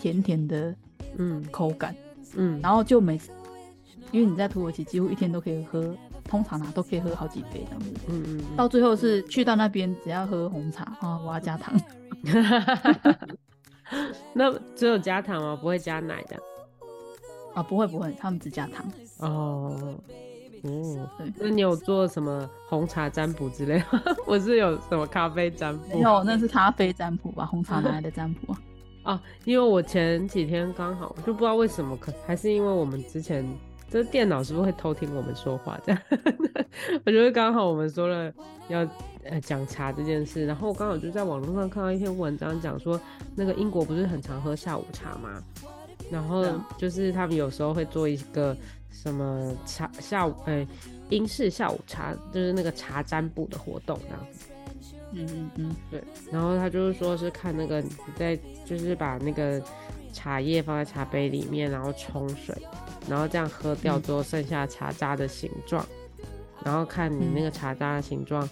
[0.00, 0.74] 甜甜的，
[1.18, 1.94] 嗯，口感，
[2.34, 3.30] 嗯，然后就每次，
[4.10, 11.72] 因为你在土耳其几乎一天都可以喝，通常啊都可以喝好几杯这样子，嗯嗯，到最后是去到那边只要喝红茶啊，我要加糖。
[14.32, 15.58] 那只有加糖吗？
[15.60, 16.36] 不会加奶的？
[17.54, 18.84] 啊，不会不会，他们只加糖。
[19.18, 19.98] 哦，
[20.62, 21.32] 哦，对。
[21.38, 23.84] 那你有做什么红茶占卜之类的？
[24.26, 25.88] 我是有什么咖啡占卜？
[25.94, 27.46] 没有，那是咖啡占卜吧？
[27.46, 28.60] 红茶哪来的占卜啊？
[29.04, 33.46] 啊， 因为我前几天刚好就不知道为什么，可还是因为我们之前。
[33.88, 35.78] 这电脑是不是会偷听我们说话？
[35.86, 36.02] 这样，
[37.06, 38.32] 我觉得刚好我们说了
[38.66, 38.84] 要
[39.30, 43.00] 呃讲茶这件事，然后我刚好就在网络上看到一篇文章，讲说
[43.34, 45.42] 那个英国不是很常喝下午茶吗？
[46.10, 46.44] 然后
[46.78, 48.56] 就是他们有时候会做一个
[48.90, 50.66] 什么茶下午呃
[51.08, 54.46] 英式下午茶，就是那个茶占卜的活动这样子。
[55.12, 56.02] 嗯嗯嗯，对。
[56.30, 59.62] 然后他就是说是看那个你在就是把那个
[60.12, 62.54] 茶叶放在茶杯里面，然后冲水。
[63.08, 65.86] 然后这样喝掉之后，剩下茶渣的形状，
[66.18, 66.24] 嗯、
[66.64, 68.48] 然后看你那个茶渣的形状，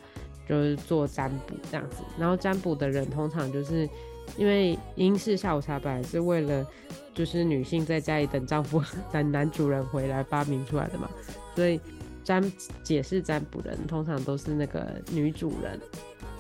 [0.49, 1.97] 就是做占卜这样子。
[2.19, 3.89] 然后占卜的人通常就是
[4.37, 6.67] 因为英式下午茶本来是为了
[7.13, 8.83] 就是女性在家里等丈夫
[9.13, 11.09] 等男主人回来发明出来的嘛，
[11.55, 11.81] 所以
[12.23, 12.43] 占
[12.83, 15.79] 解释占卜人通常都是那个女主人，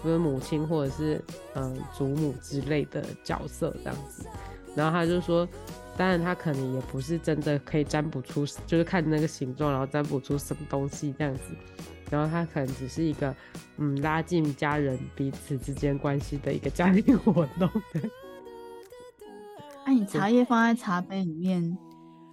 [0.02, 1.22] 就是母亲或者是
[1.54, 4.24] 嗯祖母之类的角色这样子。
[4.74, 5.48] 然后他就说。
[5.96, 11.40] 当然，他可能也不是真的可以占卜出，就是看那个形状，然后占卜出什么东西这样子。
[12.10, 13.34] 然后他可能只是一个，
[13.78, 17.68] 嗯，拉近家人彼此之间关系的一个家庭活动。
[19.84, 21.76] 那、 啊、你茶叶放在茶杯里面，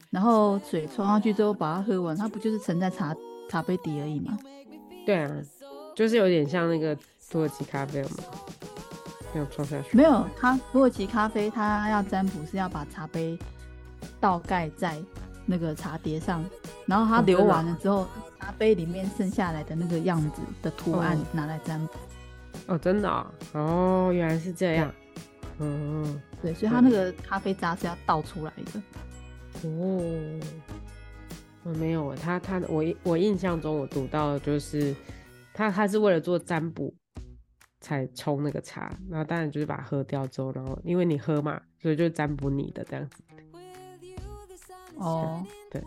[0.09, 3.15] 然后水冲上去之后把它喝完，它不就是沉在茶
[3.49, 4.37] 茶杯底而已吗？
[5.05, 5.31] 对啊，
[5.95, 6.95] 就是有点像那个
[7.29, 8.09] 土耳其咖啡嘛。
[9.33, 9.95] 没有冲下去。
[9.95, 13.39] 没有，它土耳其咖啡，它要占卜是要把茶杯
[14.19, 15.01] 倒盖在
[15.45, 16.43] 那个茶碟上，
[16.85, 18.07] 然后它流完了之后，哦、
[18.39, 21.93] 茶杯里面剩下来的那个样子的图案拿来占卜。
[22.67, 24.93] 哦，真的哦，哦，原来是这样。
[25.59, 28.81] 嗯，对，所以它那个咖啡渣是要倒出来的。
[29.63, 30.39] 哦，
[31.63, 34.95] 我没有，他他我我印象中我读到的就是
[35.53, 36.93] 他他是为了做占卜
[37.79, 43.21] 才冲那个茶，然后当然就是把它喝掉之后，然后因为你喝嘛，所以就占卜你的这样子。
[44.97, 45.81] 哦，对，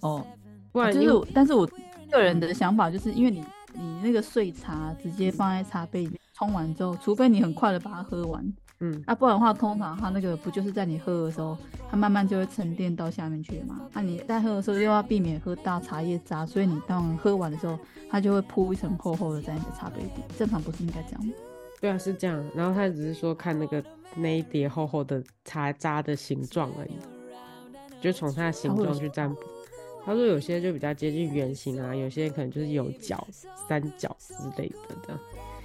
[0.00, 0.24] 哦，
[0.72, 1.68] 不然就是，但是我
[2.10, 3.44] 个人的想法就是因为你
[3.74, 8.54] 你那个碎茶直接放在茶杯里面冲完之后，除非你很快的把它喝完。
[8.80, 11.56] 嗯，啊，不然的话，通常它那个不就是在你喝的时候，
[11.90, 13.80] 它慢慢就会沉淀到下面去嘛。
[13.94, 17.78] 那、啊、你在喝的时候又要避免喝到茶叶渣，所以你当喝完的时候，
[18.10, 20.20] 它就会铺一层厚厚的在你的茶杯底。
[20.36, 21.32] 正常不是应该这样吗？
[21.80, 22.44] 对啊，是这样。
[22.54, 23.82] 然后他只是说看那个
[24.14, 26.98] 那一叠厚厚的茶渣的形状而已，
[28.06, 29.40] 就从它的形状去占卜。
[30.04, 33.26] 他说有些就比较接近圆形啊，有些可能就是有角、
[33.68, 35.20] 三角之类的这样。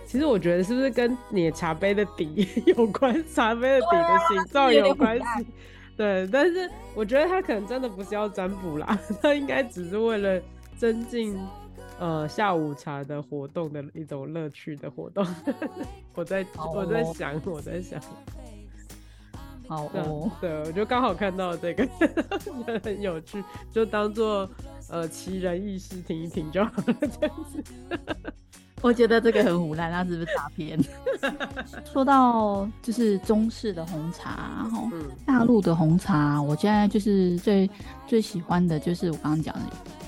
[0.08, 3.24] 其实我觉得是不是跟你的茶杯的底 有关？
[3.32, 5.48] 茶杯的底的形状有关系。
[5.96, 10.42] 对，但是我觉得他可能真的不是要占卜啦， 他应该只是为了
[10.76, 11.40] 增进
[12.00, 15.24] 呃下午茶的活动的一种乐趣的活动。
[16.16, 18.02] 我在我在想，我在想。
[19.72, 21.88] 好哦，对，我就刚好看到这个，
[22.84, 23.42] 很有趣，
[23.72, 24.50] 就当做
[24.90, 27.64] 呃奇人异事听一听就好了，这样子。
[28.82, 30.78] 我觉得这个很胡乱，那是不是诈骗？
[31.90, 37.70] 说到就是中式的红茶，哈、嗯，大陆的红茶，我现在就是最
[38.06, 39.62] 最喜欢的就是我刚刚讲的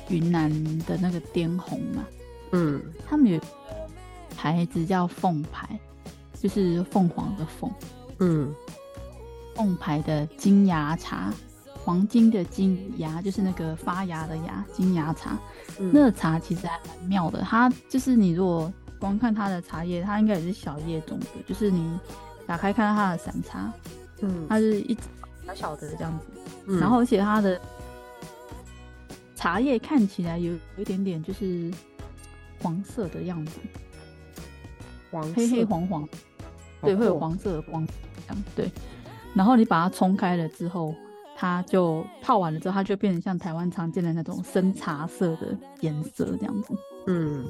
[0.10, 2.04] 云南的那个滇红嘛，
[2.52, 3.40] 嗯，他们有
[4.36, 5.80] 牌子叫凤牌，
[6.34, 7.72] 就是凤凰的凤，
[8.20, 8.54] 嗯，
[9.56, 11.34] 凤牌的金芽茶。
[11.86, 15.38] 黄金的金芽就是那个发芽的芽，金芽茶。
[15.80, 22.00] 嗯、那茶其实还蛮妙的，它就是你如果光看它的茶叶，它应该也是小叶种的，就是你
[22.48, 23.74] 打开看到它的散茶，
[24.22, 24.98] 嗯，它是一
[25.46, 26.26] 小小的这样子，
[26.68, 27.60] 嗯、然后而且它的
[29.36, 31.70] 茶叶看起来有有一点点就是
[32.62, 33.60] 黄色的样子，
[35.12, 36.08] 黄黑黑黄黄，
[36.82, 37.52] 对，会有黄色。
[37.52, 37.86] 的光
[38.26, 38.72] 这样，对，
[39.34, 40.94] 然后你把它冲开了之后。
[41.36, 46.74] 它就泡完了之后，它就变成像台湾常见的那种深茶色的颜色这样子。
[47.08, 47.44] 嗯，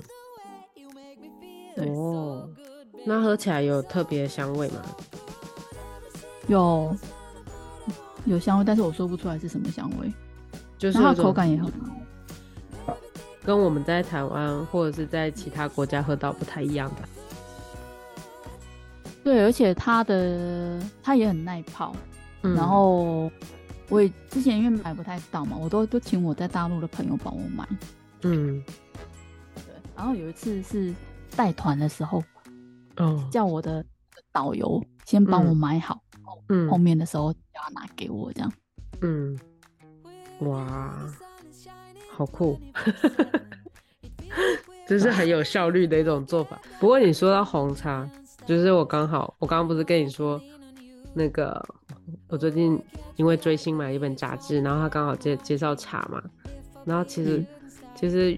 [1.75, 2.49] 对哦，
[3.05, 4.81] 那喝起来有特别的香味吗？
[6.47, 6.95] 有，
[8.23, 10.11] 有香味，但是我说不出来是什么香味。
[10.77, 11.69] 就是它的口感也很
[12.85, 12.95] 好，
[13.43, 17.01] 跟我们在台湾或者是在其他国家喝到不太一样的。
[19.23, 21.95] 对，而且它的它也很耐泡，
[22.41, 23.31] 嗯、然后。
[23.89, 27.67] 我也之前因为买不太到嘛，我都都请我在大陆的朋友帮我买。
[28.23, 28.63] 嗯，
[29.53, 29.63] 对。
[29.95, 30.91] 然后有一次是
[31.35, 32.23] 带团的时候，
[32.95, 33.85] 哦，叫我的
[34.31, 36.01] 导游先帮我买好，
[36.49, 38.51] 嗯，后面的时候叫他拿给我这样。
[39.01, 39.37] 嗯，
[40.39, 40.97] 哇，
[42.09, 42.57] 好酷，
[44.87, 46.59] 这是很有效率的一种做法。
[46.79, 48.09] 不过你说到红茶，
[48.45, 50.41] 就是我刚好，我刚刚不是跟你说
[51.13, 51.63] 那个。
[52.27, 52.77] 我最近
[53.15, 56.21] 因为追星买了一本杂志，然后他刚好介介绍茶嘛，
[56.83, 57.47] 然后其实、嗯、
[57.95, 58.37] 其实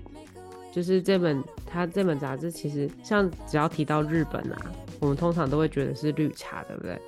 [0.71, 6.99] 就是这本他这本杂志其实像只要提到日本啊，我们通常都会觉得是绿茶，对不对？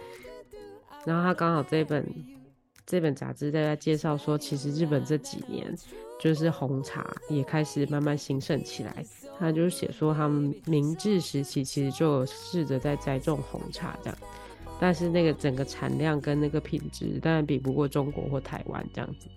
[1.06, 2.04] 然后他刚好这本
[2.86, 5.76] 这本杂志在在介绍说，其实日本这几年
[6.20, 9.06] 就是红茶也开始慢慢兴盛起来，
[9.40, 14.18] 他就写说他们明治时期其实就试着在栽种红茶这样。
[14.80, 19.28] 但是那个整个产量跟那个品质当然比不过中国或台湾这样子，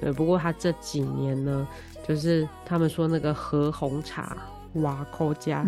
[0.00, 0.12] 对。
[0.12, 1.66] 不过他这几年呢，
[2.06, 4.36] 就是他们说那个和红茶
[4.74, 5.66] 哇，抠家，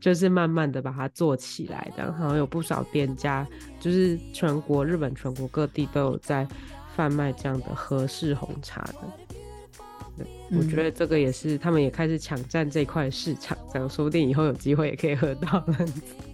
[0.00, 3.46] 就是慢慢的把它做起来的，然后有不少店家，
[3.78, 6.48] 就是全国日本全国各地都有在
[6.96, 9.27] 贩卖这样的和式红茶的。
[10.18, 15.76] 对，我觉得这个也是他们也开始抢占这块市场，这样说不定以后有机会也可以喝到了。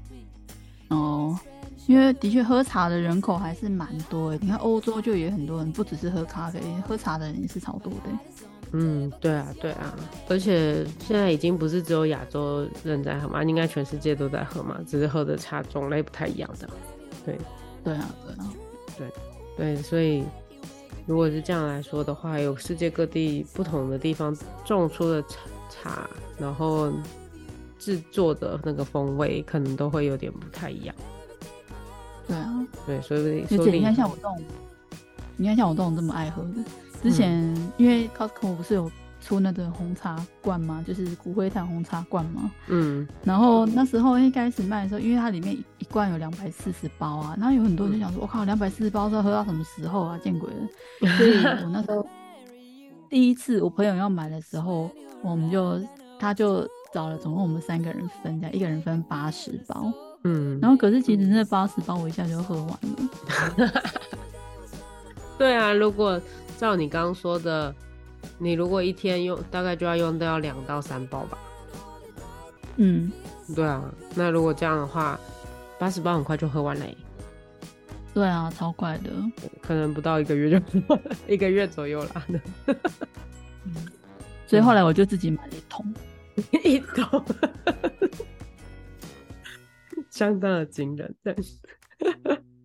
[0.88, 1.38] 哦。
[1.86, 6.58] 因为的确喝茶的人口还是蛮多的，你看欧洲就也很多人，不只是喝咖啡，
[6.88, 8.10] 喝茶的人也是超多的。
[8.72, 9.94] 嗯，对啊，对啊，
[10.26, 16.66] 而且现在已经不是只有亚洲人在喝嘛，应该全世界都在喝嘛，只是喝的茶种类不太一样的。
[17.22, 17.38] 对，
[17.84, 18.54] 对啊，对啊，
[18.96, 19.06] 对，
[19.58, 20.24] 对，所以
[21.06, 25.38] 如果是这样来说的话，有世界各地不同的地方种出的茶，
[25.68, 26.90] 茶，然后
[27.78, 30.94] 制作的那个风味，可能都会有点不太一样。
[32.26, 34.42] 对啊，对，所以而且你看像我这种，
[35.36, 36.64] 你看像我这种这么爱喝的，
[37.02, 38.90] 之前、嗯、因为 Costco 不是有
[39.24, 42.50] 出那种红茶罐嘛，就是骨灰坛红茶罐嘛。
[42.68, 43.08] 嗯。
[43.22, 50.18] 然后那时候一开始卖的时候，因为它里面一罐有两百四十包啊，然后有很多人就想说：“我、嗯、靠，两百四十包是要喝到什么时候啊？
[50.22, 50.68] 见鬼了！”
[51.16, 52.06] 所以我那时候
[53.08, 54.90] 第一次我朋友要买的时候，
[55.22, 55.80] 我们就
[56.18, 59.90] 他就找了总共我们三个人分，这样一个人分八十包。
[60.24, 60.60] 嗯。
[60.60, 63.82] 然后可是其实那八十包我一下就喝完了。
[65.38, 66.20] 对啊，如果
[66.58, 67.74] 照你刚刚说的。
[68.38, 71.38] 你如果一天用，大概就要用到两到三包吧。
[72.76, 73.10] 嗯，
[73.54, 73.82] 对啊。
[74.14, 75.18] 那如果这样的话，
[75.78, 76.96] 八十包很快就喝完嘞。
[78.12, 79.10] 对啊，超快的，
[79.60, 80.60] 可能不到一个月就
[81.26, 82.26] 一个月左右啦。
[82.28, 82.40] 嗯，
[84.46, 85.94] 所以后来我就自己买了一桶，
[86.64, 87.24] 一桶，
[90.10, 91.34] 相当的惊人，对。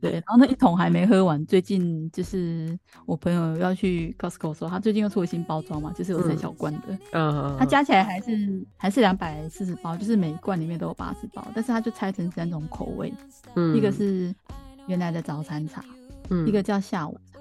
[0.02, 1.46] 对，然后那一桶还没喝完。
[1.46, 13.14] 最近就是我朋友要去 Costco 说，他最近又出了新包装嘛，就是有三小罐的，嗯，他加起来还是还是两百四十包，就是每一罐里面都有八十包，但是他就拆成三种口味，
[13.56, 14.34] 嗯，一个是
[14.88, 15.84] 原来的早餐茶，
[16.30, 17.40] 嗯，一个叫下午茶，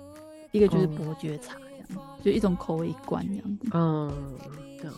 [0.51, 1.55] 一个就是伯爵茶，
[1.87, 4.13] 这样，就一种口味一罐这样子，嗯，
[4.83, 4.91] 对，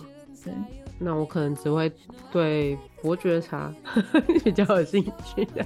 [0.44, 0.54] 对，
[0.98, 1.92] 那我可能只会
[2.32, 3.70] 对伯爵茶
[4.42, 5.64] 比较有兴趣的。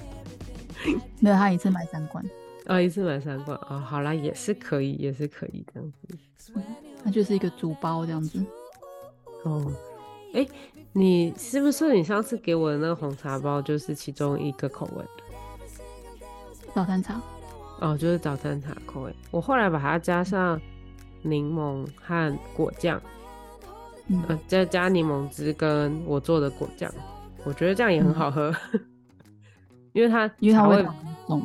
[1.21, 2.25] 没有，他一次买三罐，
[2.67, 6.53] 啊、哦，一次买三罐啊、哦，好啦，也是可以，也是可以这样子，
[7.03, 8.45] 它就是一个主包这样子。
[9.45, 9.73] 哦，
[10.35, 10.49] 哎、欸，
[10.93, 15.05] 你是不是你上次给我的那个红茶包就是其中一个口味？
[16.75, 17.21] 早餐茶。
[17.81, 19.15] 哦，就是早餐茶口味。
[19.31, 20.61] 我后来把它加上
[21.23, 23.01] 柠檬和果酱，
[24.09, 26.93] 嗯，呃，再加柠檬汁跟我做的果酱，
[27.45, 28.55] 我觉得这样也很好喝。
[28.73, 28.81] 嗯
[29.95, 30.85] 因为它因为它味
[31.27, 31.43] 重，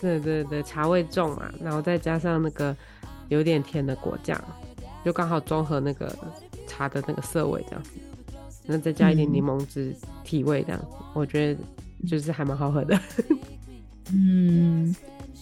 [0.00, 2.76] 对对对，茶味重嘛，然后再加上那个
[3.28, 4.38] 有点甜的果酱，
[5.04, 6.14] 就刚好中和那个
[6.66, 7.90] 茶的那个涩味这样子，
[8.66, 9.94] 然后再加一点柠檬汁
[10.24, 11.60] 提味这样子，嗯、我觉得
[12.08, 13.00] 就是还蛮好喝的。
[14.12, 14.94] 嗯，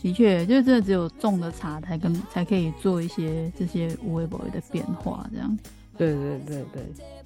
[0.02, 5.58] 的确，就是真的只有重的茶才跟才可以做一些这些无味不味的变化这样。
[5.96, 6.82] 对对对对。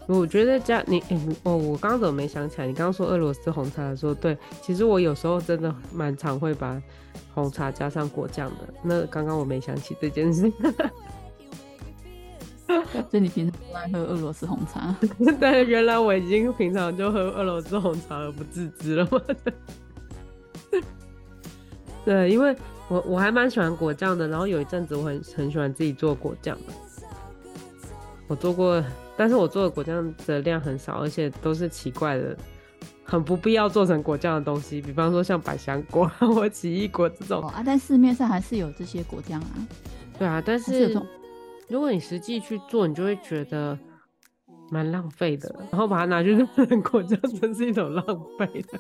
[0.07, 2.67] 我觉得加你、欸、哦，我刚刚怎么没想起来？
[2.67, 6.79] 你刚刚说俄罗斯红茶的时候，对，其实我有时候真的蛮常会把
[7.35, 8.69] 红茶加上果酱的。
[8.83, 10.53] 那刚刚我没想起这件事。
[12.67, 14.95] 所以你平常不爱喝俄罗斯红茶？
[15.41, 19.21] 对，原来我已经平常就喝俄罗斯红茶而不自知了吗？
[22.05, 22.55] 对，因为
[22.89, 26.73] 我我还蛮喜欢果酱的，然后有一阵子我很很喜欢自己做果酱的，
[28.27, 28.85] 我做过。
[29.17, 32.37] 但是我做的果酱的量很少，而且都是奇怪的，
[33.05, 37.43] 很不必要做成果酱的东西，比方说像百香果或奇异果这种。
[37.43, 39.69] 哦啊，但市面上还是有这些果酱啊。
[40.19, 41.03] 对啊，但是，是
[41.69, 43.79] 如果你实际去做，你就会觉得
[44.71, 48.05] 蛮浪费的，然后把它拿去做成果酱，真是一种浪
[48.39, 48.79] 费的。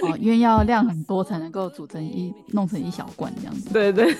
[0.00, 3.70] 哦，因为要量很多才能够煮成一弄成一小罐这样子。
[3.72, 4.14] 对对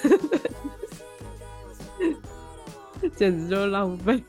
[3.01, 4.23] 对， 简直就是浪费。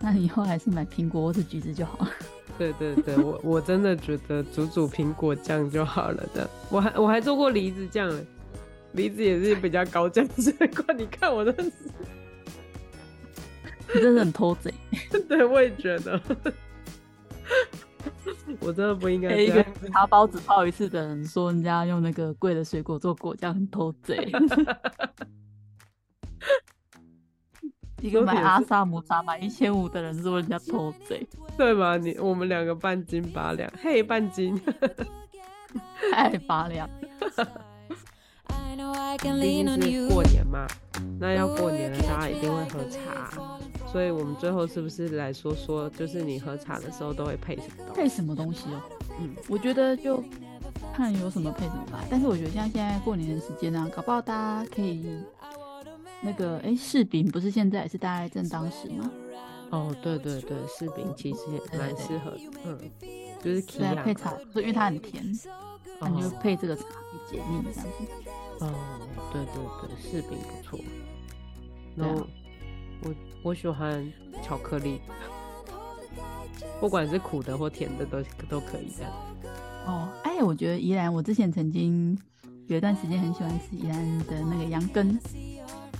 [0.02, 2.10] 那你以后还是买苹果或者橘子就好 了。
[2.56, 6.48] 对对对，我我真的觉得煮煮苹果酱就好了的。
[6.70, 8.10] 我还我还做过梨子酱，
[8.92, 10.54] 梨子也是比较高价值。
[10.96, 11.54] 你看我的，
[13.94, 14.72] 你真的很偷贼。
[15.28, 16.20] 对，我也觉得，
[18.60, 19.36] 我真的不应该。
[19.36, 24.30] 一个茶包只泡一次的人说人家用那个贵的水果做果酱很偷贼。
[28.00, 31.26] 一个买阿萨姆茶买一千五的人说人家偷贼，
[31.56, 31.96] 对吗？
[31.96, 34.60] 你我们两个半斤八两，嘿，半斤，
[36.12, 36.88] 太八两。
[39.40, 40.66] 毕竟是过年嘛，
[41.18, 43.30] 那要过年了，大家一定会喝茶，
[43.90, 47.94] 所以我们最后是不是来说说，就是你喝茶的时候都会配什么？
[47.94, 48.80] 配什么东西哦？
[49.20, 50.22] 嗯，我觉得就
[50.94, 52.00] 看有什么配什么吧。
[52.08, 55.04] 但是我觉得像现在过年的时间呢、啊，搞不好大家可以。
[56.22, 59.10] 那个哎，柿饼不是现在也是大概正当时吗？
[59.70, 62.78] 哦，对对对，柿饼其实也蛮适合嗯，
[63.42, 65.24] 就是对啊，配茶，因为它很甜，
[66.00, 68.64] 那、哦、你就配这个茶去解腻这样子。
[68.64, 68.74] 哦，
[69.32, 69.54] 对对
[69.88, 70.78] 对，柿饼不错。
[71.94, 72.26] 然后、啊、
[73.02, 73.14] 我
[73.44, 74.12] 我喜欢
[74.42, 75.00] 巧克力，
[76.80, 79.12] 不管是苦的或甜的都都可以这样。
[79.86, 82.18] 哦，哎，我觉得宜兰，我之前曾经
[82.66, 85.16] 有一段时间很喜欢吃宜兰的那个羊羹。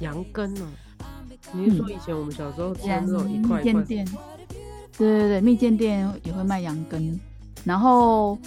[0.00, 0.68] 羊羹呢？
[1.52, 3.82] 你是说以前我们小时候吃那种一块一块？
[3.82, 4.06] 店，
[4.98, 7.18] 对对对，蜜饯店也会卖羊羹。
[7.64, 8.38] 然后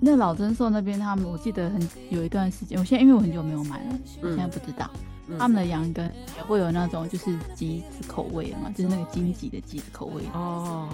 [0.00, 4.90] 那老珍寿那边，他们我记得很有一段时间，我现在因为我很久没有买了，我现在不知道。
[5.38, 6.04] 他们的羊羹
[6.36, 10.86] 也会有那种就是橘子口味的嘛，就是那个金桔的橘子口味哦，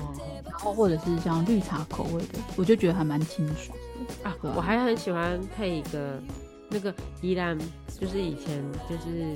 [0.44, 3.76] 然后或者是像绿茶口味的，我就觉得还蛮清爽
[4.22, 4.36] 的啊。
[4.54, 6.22] 我还很喜欢配一个
[6.68, 7.58] 那个依兰，
[7.98, 9.34] 就是以前就是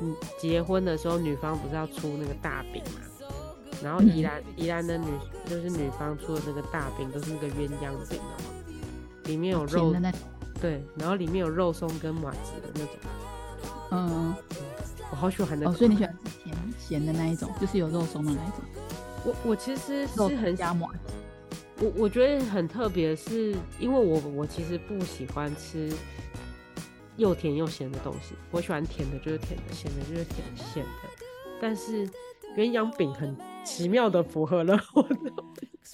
[0.00, 3.00] 嗯结婚的时候，女方不是要出那个大饼嘛，
[3.82, 5.06] 然后宜兰、嗯、宜兰的女
[5.46, 8.36] 就是女方出的那个大饼都是那个鸳鸯饼哦，
[9.24, 9.94] 里面有肉，
[10.60, 12.94] 对，然后里面有肉松跟麻子的那种。
[13.92, 14.34] 嗯，
[15.10, 15.72] 我好喜欢那个。
[15.72, 18.60] 哦，所以你喜欢吃甜咸的那一种，就是有肉松的那一种。
[19.24, 20.88] 我我其实是很加麻。
[21.80, 25.90] 我我觉得很特别，是因为我我其实不喜欢吃
[27.20, 28.34] 又甜又咸的东西。
[28.50, 30.90] 我喜欢甜的，就是甜的；咸的，就是甜咸的。
[31.60, 32.08] 但是
[32.56, 35.30] 鸳鸯饼很奇妙的符合了我的，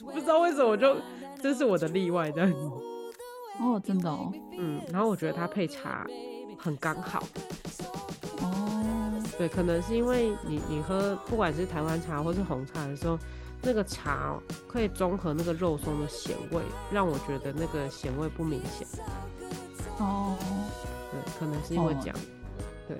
[0.00, 0.96] 不知道为什么，我就
[1.42, 2.58] 这是我的例外这样子。
[3.58, 4.32] 哦，真的哦。
[4.56, 6.06] 嗯，然后我觉得它配茶
[6.58, 7.22] 很刚好。
[8.40, 13.18] 哦对，可能是因为你你喝不管是台湾茶或是红茶的时候，
[13.62, 14.34] 那个茶
[14.68, 18.86] 可以中和那个肉松的咸味，让我觉得那个咸味不明显。
[19.98, 20.36] 哦，
[21.24, 22.16] 对，可能是因为这样。
[22.16, 22.20] 哦、
[22.88, 22.98] 对，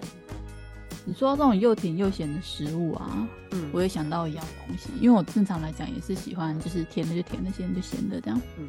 [1.04, 8.40] 你说到这种又甜又咸的食物啊，嗯，我也想到一样东西，因为我正常来讲也是喜欢就是甜的就甜的，咸的就咸的这样。
[8.58, 8.68] 嗯，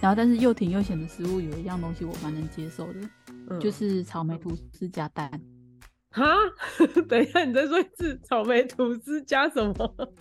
[0.00, 3.00] 然后但是又甜又咸的食物有一样东西我蛮能接受的，
[3.50, 5.30] 嗯、就是草莓吐司加蛋。
[6.10, 6.24] 哈，
[7.06, 10.12] 等一下，你再说一次，草莓吐司加什么？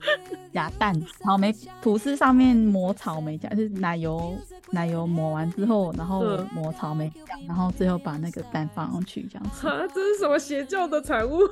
[0.52, 0.94] 加蛋。
[1.22, 4.36] 草莓吐司上面抹草莓酱，就是奶油，
[4.70, 6.22] 奶油抹完之后，然后
[6.52, 9.66] 抹草莓酱，嗯、然后最后把那个蛋放上去，这样子。
[9.68, 11.40] 啊，这是什么邪教的产物？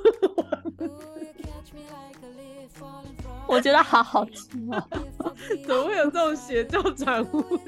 [3.47, 5.35] 我觉得好好吃哦、喔！
[5.67, 7.59] 怎么会有这种邪教产物？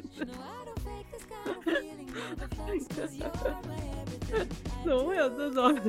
[4.84, 5.80] 怎么会有这种？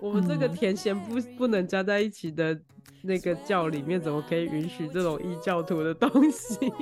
[0.00, 2.58] 我们这个甜咸不不能加在一起的
[3.02, 6.72] 那个教里面，怎么可以允许这种异教徒的东西？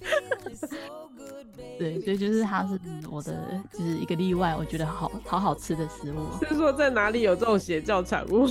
[1.78, 2.78] 对，所以就是它是
[3.10, 4.54] 我的，就是一个例外。
[4.56, 6.26] 我觉得好好好吃的食物。
[6.46, 8.46] 是说在哪里有这种邪教产物？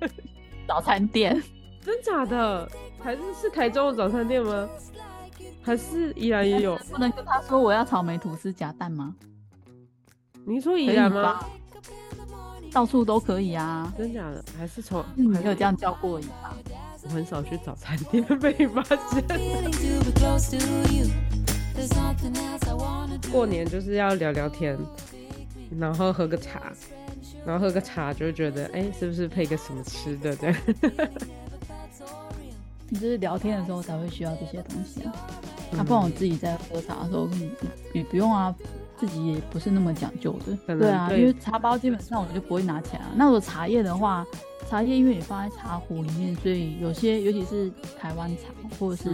[0.66, 1.42] 早餐店？
[1.84, 2.70] 真假的？
[3.00, 4.68] 还是是台中的早餐店吗？
[5.60, 6.76] 还是依然也有？
[6.90, 9.14] 不能跟他说我要草莓吐司夹蛋吗？
[10.44, 11.44] 你说宜兰吗？
[12.72, 14.42] 到处都可以啊，真假的？
[14.58, 16.56] 还是从你没有这样叫过你吧？
[17.04, 18.98] 我很少去早餐店被发现。
[23.30, 24.78] 过年就是要聊聊天，
[25.78, 26.72] 然后喝个茶，
[27.44, 30.56] 然后喝个茶就会觉得，哎、欸，是不是配个什么吃的这样？
[32.88, 35.12] 你就是聊天的时候才会需要这些东西啊。
[35.74, 37.28] 他不然我自己在喝茶的时候，
[37.92, 38.54] 你不用啊。
[39.02, 43.02] 自己也不是那么讲究的，对，对啊，因为茶包基本上我就不会拿起来。
[43.16, 44.24] 那如果茶叶的话，
[44.70, 48.44] 茶叶因为你放在茶壶里面，所以有些尤其是台湾茶
[48.78, 49.10] 或者是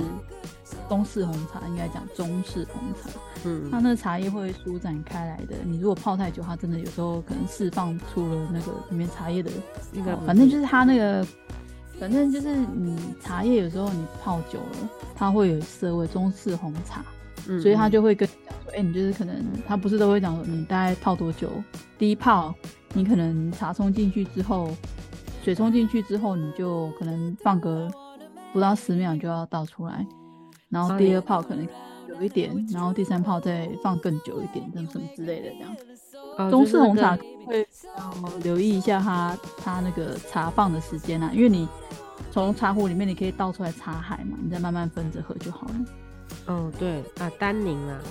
[0.91, 5.57] 中式红茶，应该讲中式红茶，嗯，它那个茶叶会舒展开来的。
[5.64, 9.51] 你如果泡太久，它真的有时候可能释放出了那个里面茶叶的，
[9.95, 11.26] 应该反正就是它那个，
[11.99, 16.07] 反正就是你茶叶有时候你泡久了，它会有涩味。
[16.07, 17.03] 中式红茶，
[17.47, 18.72] 嗯，所以他就会跟你讲说。
[18.72, 21.51] 哎、欸，你就是可能他不是都会讲说，你大概泡多久？
[21.99, 22.55] 第一泡，
[22.93, 24.70] 你可能茶冲进去之后，
[25.43, 27.91] 水冲进去之后，你就可能放个
[28.53, 30.07] 不到十秒就要倒出来。
[30.68, 31.66] 然后第二泡可能
[32.09, 35.76] 有一点，然后第三泡再放更久一点，这样什么之类的这样。
[36.36, 37.66] 啊、中式红茶会
[38.43, 41.66] 留意一下它它那个茶放的时间啊，因为你
[42.30, 45.74] 从茶壶里面你可以倒出来茶海嘛，你再慢慢分着喝就好了。
[46.49, 48.03] 哦，对啊，单宁啊。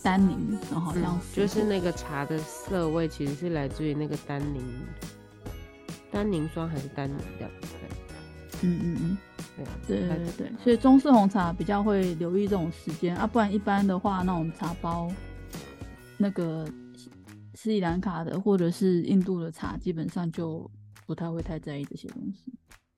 [0.00, 4.62] 单宁，然后好像、嗯、就是那个茶的涩味，其实是来自于那个单宁，
[6.10, 7.50] 单宁酸还是单宁的？
[7.60, 9.18] 对，嗯嗯嗯，
[9.86, 15.10] 对对对对，所以中式红茶比较会留意这种时间啊，不然一般的话，那种茶包，
[16.16, 16.64] 那个
[17.54, 20.70] 斯里兰卡的或者是印度的茶，基本上就
[21.06, 22.54] 不太会太在意这些东西。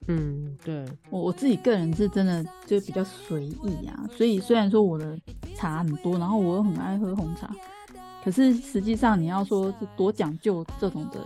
[0.07, 5.17] 嗯，对我我自己个人是真的就比较随意啊，所以虽然说我的
[5.55, 7.49] 茶很多，然后我又很爱喝红茶，
[8.23, 11.19] 可是实际上你要说是多讲究这种的，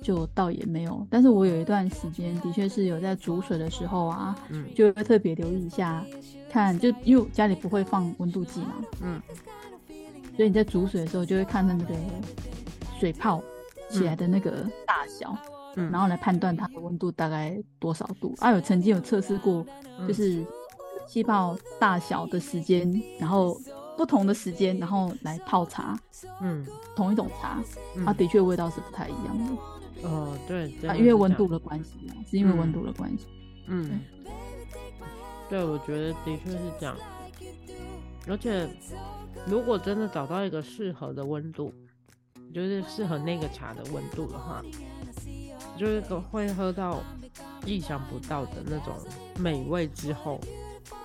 [0.00, 1.04] 就倒也没有。
[1.10, 6.06] 但是我有一段时间的确是有在煮水的时候啊，嗯，就会特别留意一下，
[6.48, 9.20] 看就因为我家里不会放温度计嘛，嗯，
[10.36, 11.94] 所以你在煮水的时候就会看那个
[13.00, 13.42] 水泡
[13.90, 15.36] 起来的那个大小。
[15.48, 18.50] 嗯然后来判断它的温度大概多少度啊？
[18.52, 19.64] 有曾经有测试过，
[20.06, 20.44] 就是
[21.06, 23.60] 气泡大小的时间，然后
[23.96, 25.98] 不同的时间，然后来泡茶，
[26.40, 26.66] 嗯，
[26.96, 27.62] 同一种茶，
[28.04, 30.08] 它、啊、的确味道是不太一样的。
[30.08, 33.26] 哦，对，啊，因为温度的关系啊，是因为温度的关系。
[33.68, 34.00] 嗯，
[35.48, 36.96] 对，对，我觉得的确是这样。
[38.26, 38.68] 而且，
[39.46, 41.72] 如果真的找到一个适合的温度，
[42.54, 44.62] 就是适合那个茶的温度的话，
[45.78, 46.00] 就是
[46.30, 47.02] 会喝到
[47.66, 48.94] 意想不到的那种
[49.38, 50.40] 美味之后，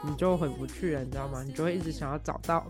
[0.01, 1.43] 你就回不去了，你知道吗？
[1.43, 2.65] 你就会一直想要找到，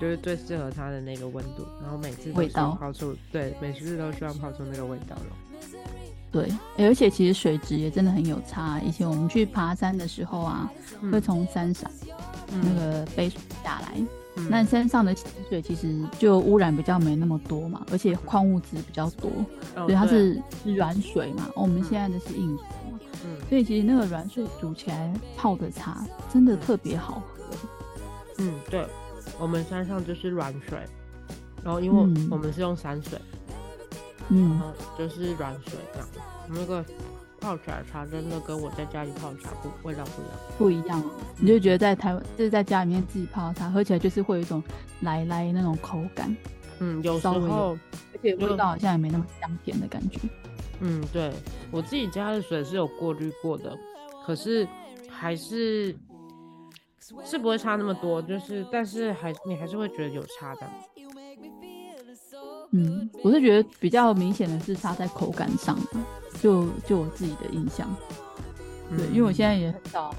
[0.00, 5.22] 就是最适合它的那个温度，然后每次都要泡出，对，每次都需要泡出那个味道了。
[6.30, 8.78] 对，而且其实水质也真的很有差。
[8.80, 10.70] 以前我们去爬山的时候啊，
[11.00, 11.90] 嗯、会从山上
[12.62, 13.98] 那个背水下来。
[14.48, 19.30] 那山上的溪水其实就污染比较没那么多嘛，而且矿物质比较多，
[19.74, 21.46] 哦、所以它是软水嘛。
[21.54, 27.42] 哦、我们现在的是硬水嘛，嗯，所以其实那个软水煮起来泡的茶真的特别好喝。
[28.38, 28.86] 嗯，对，
[29.40, 30.78] 我们山上就是软水，
[31.64, 33.18] 然后因为我们是用山水，
[34.28, 36.08] 嗯，然后就是软水这样，
[36.48, 36.84] 那个。
[37.40, 41.02] 泡茶真的跟我在家里泡茶不味道不一样，不一样。
[41.38, 44.62] 你就觉得在台湾就是在家里面自己泡茶，喝起来就是会有一种
[45.00, 46.36] 奶奶那种口感。
[46.80, 47.76] 嗯，有时候
[48.12, 50.20] 而且味道好像也没那么香甜的感觉。
[50.80, 51.32] 嗯，对，
[51.70, 53.76] 我自己家的水是有过滤过的，
[54.24, 54.66] 可是
[55.08, 55.96] 还是
[57.24, 60.60] 是不会差那么多，就是但是还你还是会觉得有差的。
[62.72, 65.76] 嗯，我是觉得比较明显的是差在口感上。
[66.40, 67.88] 就就我自己的印象，
[68.90, 70.14] 对，嗯、因为我现在也很少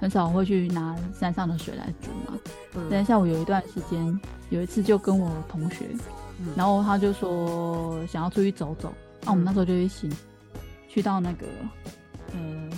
[0.00, 2.38] 很少会去拿山上的水来煮嘛。
[2.74, 4.20] 嗯、但像我有一段时间，
[4.50, 5.88] 有一次就跟我同学，
[6.38, 8.92] 嗯、然后他就说想要出去走走，
[9.22, 10.08] 那、嗯啊、我们那时候就一起
[10.88, 11.46] 去到那个
[12.32, 12.70] 呃，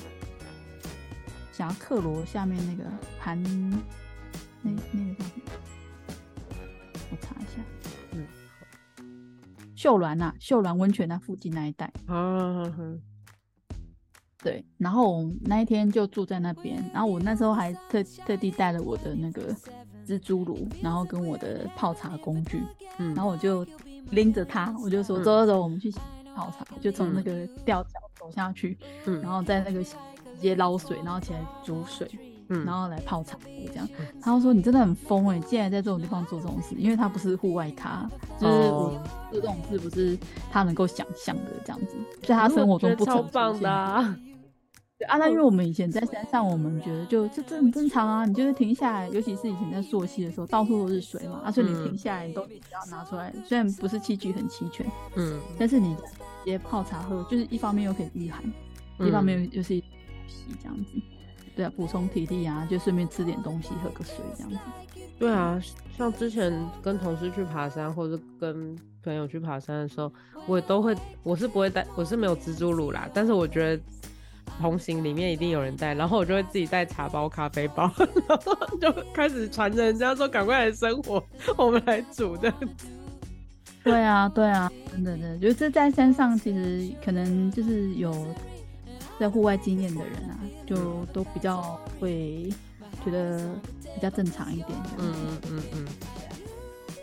[1.52, 3.42] 霞喀罗下面那个盘，
[4.62, 5.59] 那那个叫什么？
[9.80, 11.90] 秀峦呐，秀峦温泉那附近那一带。
[12.06, 13.00] 嗯哼，
[14.42, 19.56] 对，然后我那一天就住在那边，然后我那时候还特特地带了我的那个
[20.06, 22.62] 蜘蛛炉，然后跟我的泡茶工具，
[22.98, 23.66] 嗯，然后我就
[24.10, 25.90] 拎着它，我就说走走走，我们去
[26.34, 28.76] 泡茶，就从那个吊脚走下去，
[29.06, 29.96] 嗯，然后在那个直
[30.38, 32.06] 接捞水，然后起来煮水。
[32.50, 33.88] 嗯，然后来泡茶这样，
[34.20, 40.18] 他就说你真的很疯哎，竟然在这种地方做这种事，因为他不是户外咖，就是我做这种事不是
[40.50, 44.14] 他能够想象的这样子，在他生活中不超棒的。
[44.98, 54.84] 对啊，那因为我们以前在山上，我们觉得就这这很正常啊，你就是停下来，尤其是以前在溯溪的时候，到处都是水嘛，啊，所以你停下来，你都只要拿出来，虽然不是器具很齐全，
[55.14, 56.02] 嗯，但是你直
[56.44, 58.42] 接泡茶喝，就是一方面又可以御寒，
[58.98, 59.80] 一方面又是一
[60.26, 61.00] 洗这样子。
[61.56, 64.58] 对啊，补充体力啊，就顺便吃点东西，喝个水这样子。
[65.18, 65.60] 对啊，
[65.96, 70.10] 像之前跟同事去爬山，或者跟朋友去爬山的时候，
[70.46, 73.08] 我也都会，我是不会带，我是没有蜘蛛乳啦。
[73.12, 73.82] 但是我觉得
[74.58, 77.92] 同行里面一定有人带，然后我就会自己带茶包、咖啡包，
[78.26, 81.22] 然后就开始传着人家说赶快来生火，
[81.58, 82.52] 我们来煮的。
[83.84, 88.14] 对啊，对啊，真的，真的，就是在山上，其实可能就是有。
[89.20, 92.50] 在户外经验的人啊，就都比较会
[93.04, 93.54] 觉得
[93.94, 94.70] 比较正常一点。
[94.98, 95.86] 嗯嗯嗯嗯，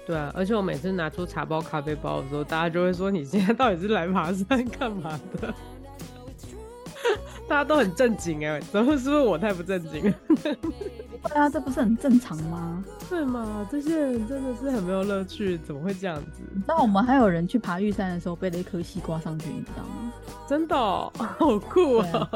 [0.08, 5.54] 对啊，而且我每次拿出茶包、咖啡包的时候，大家就会说：“你今天到底是来爬山干嘛的？”
[7.48, 10.12] 大家都很正经哎，怎么是不是我太不正经？
[11.24, 12.84] 对啊，这不是很正常吗？
[13.10, 13.68] 对嘛？
[13.72, 16.42] 这些人真的是很没有乐趣，怎么会这样子？
[16.68, 20.14] 那我们还有人去爬玉山的时候背了一颗西瓜上去，你知道吗？
[20.48, 22.30] 真的、哦， 好酷啊！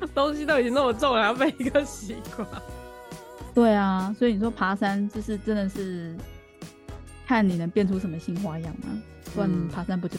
[0.00, 2.46] 啊 东西都已经那么重了，还要背一个西瓜。
[3.54, 6.14] 对啊，所以你说爬山就是真的是
[7.26, 9.02] 看你能变出什么新花样吗？
[9.34, 10.16] 不然爬山不就……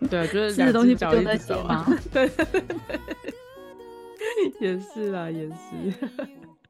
[0.00, 1.86] 嗯、对， 就是吃的东西不就在走吗？
[2.12, 2.28] 对，
[4.60, 5.54] 也是啦，也是。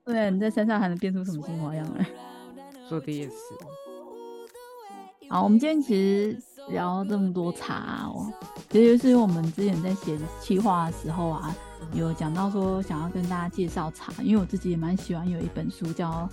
[0.04, 2.06] 对，你在山上还能变出什么新花样来？
[2.88, 3.34] 说的也是。
[5.30, 6.38] 好，我们今天其实。
[6.70, 8.32] 聊这么多茶哦，
[8.70, 11.54] 其实就是因为我们之前在写企划的时候啊，
[11.92, 16.26] 有讲到说想要跟大家介绍茶，因为我自己也蛮喜欢有一本书叫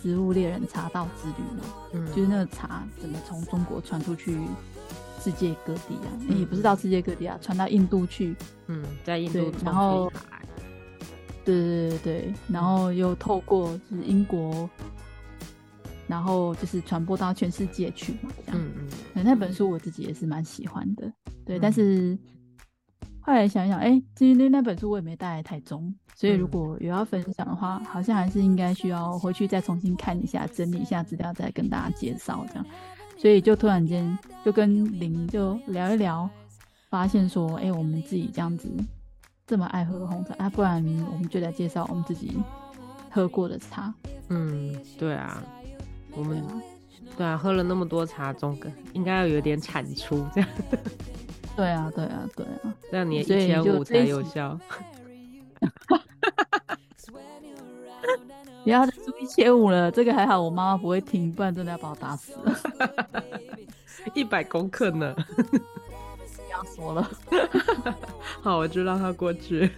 [0.02, 4.36] 《植物猎人茶道之旅》嘛，嗯，就是那个茶怎么从中国传出去
[5.20, 8.34] 世界各地啊，嗯、也不是到世界各地啊，传到印度去，
[8.66, 10.10] 嗯，在印度对，然后，
[11.54, 14.68] 对对对对，然后又透过就是英国。
[16.06, 18.58] 然后就是传播到全世界去嘛，这样。
[18.58, 19.22] 嗯嗯。
[19.22, 21.12] 那本书我自己也是蛮喜欢的，
[21.44, 21.58] 对。
[21.58, 22.18] 嗯、但是
[23.20, 32.64] 后来想想，哎、欸，今天那本书我也没带来台中，所以如果有要分享的话，好像还是应该需要回去再重新看一下，整理一下资料，再跟大家介绍这样。
[33.18, 36.26] 所以就突然间就跟林就聊一聊，
[36.88, 38.66] 发现说，哎、欸，我们自己这样子
[39.48, 40.74] 这么爱喝红茶，啊，不然
[41.10, 42.36] 我们就来介绍我们自己
[43.10, 43.92] 喝过的茶。
[44.28, 45.42] 嗯，对啊，
[46.14, 46.44] 我们
[47.16, 48.58] 对啊，喝了那么多茶，总
[48.92, 50.50] 应该要有点产出这样。
[51.56, 54.60] 对啊，对啊，对啊，这样你一千五才有效。
[55.86, 55.98] 不
[58.70, 62.54] 要再说一千五了，这个还好，我妈妈不会听，不然真的要把我打死了。
[64.14, 65.16] 一百公克呢？
[66.64, 67.10] 说了。
[68.42, 69.70] 好，我就让他过去。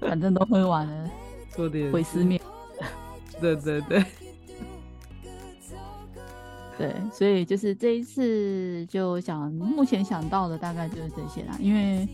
[0.00, 1.10] 反正都喝完了，
[1.50, 2.40] 做点毁尸灭。
[3.40, 4.04] 对对对。
[6.78, 12.08] 对，所以就是这一次就想，目前想到的大概就是这些啦，因为。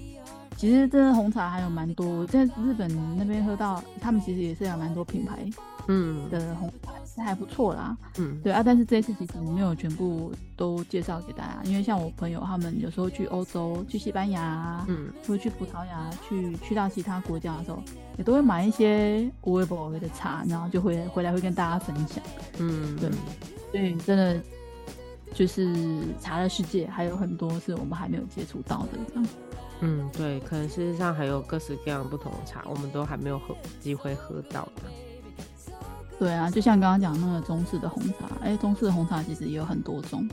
[0.55, 5.45] 其实真的红茶还有蛮多，在日本那边喝到，他们其实也是有蛮多品牌，
[5.89, 7.97] 嗯的红茶，是还不错啦。
[8.19, 17.83] 嗯，对啊，但是这一次其实没有全部都介绍给大家，因为像我朋友他们有时候去欧洲、去西班牙，嗯，或者去葡萄牙，去去到其他国家的时候，
[18.17, 22.23] 也都会买一些无微不微的茶，然后就会回来会跟大家分享。
[22.59, 23.11] 嗯，对，
[23.71, 24.41] 所以真的
[25.35, 25.75] 就是
[26.21, 29.29] 茶的世界还有很多是我们还没有接触到的这样。
[29.81, 34.83] 嗯，对，可能事实上还有各式各样不同的茶，我们都还没有喝机会喝到的。
[36.19, 40.29] 对啊，就像刚刚讲那个中式的红茶，哎、欸，中式的红茶其实也有很多种，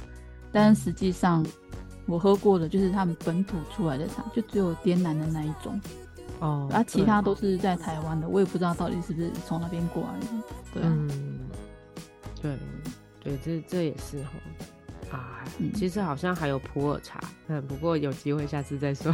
[0.51, 1.45] 但实际上
[2.05, 5.80] 我喝过的就是他们本土出来的茶，就只有滇南的那一种。
[6.39, 10.27] 哦，而、啊、其他都是在台湾的，我也不知道到底是不是从那边过来的。
[10.73, 11.39] 对、啊，嗯，
[12.41, 12.57] 对，
[13.21, 14.32] 对，这这也是哈。
[15.11, 15.43] 啊，
[15.75, 19.11] 其实好像还有普洱茶，嗯，不过有机会下次再说。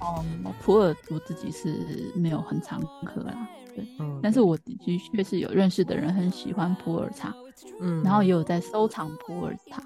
[0.00, 3.48] 哦、 嗯，普洱我自己是没有很常喝啦，
[3.80, 4.78] 对，嗯、但是我的
[5.12, 7.34] 确是有认识的人很喜欢普洱茶，
[7.80, 9.82] 嗯，然后也有在收藏普洱茶。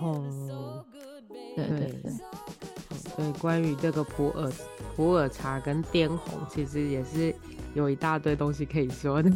[0.00, 0.84] 哦，
[1.54, 2.12] 对对对，对，
[3.16, 4.52] 对，关于这个普洱
[4.94, 7.34] 普洱茶跟滇红，其实也是
[7.74, 9.30] 有一大堆东西可以说的。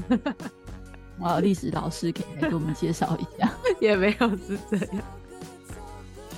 [1.20, 5.02] 啊，历史老师可以来给我们介绍一下， 也没有是这样。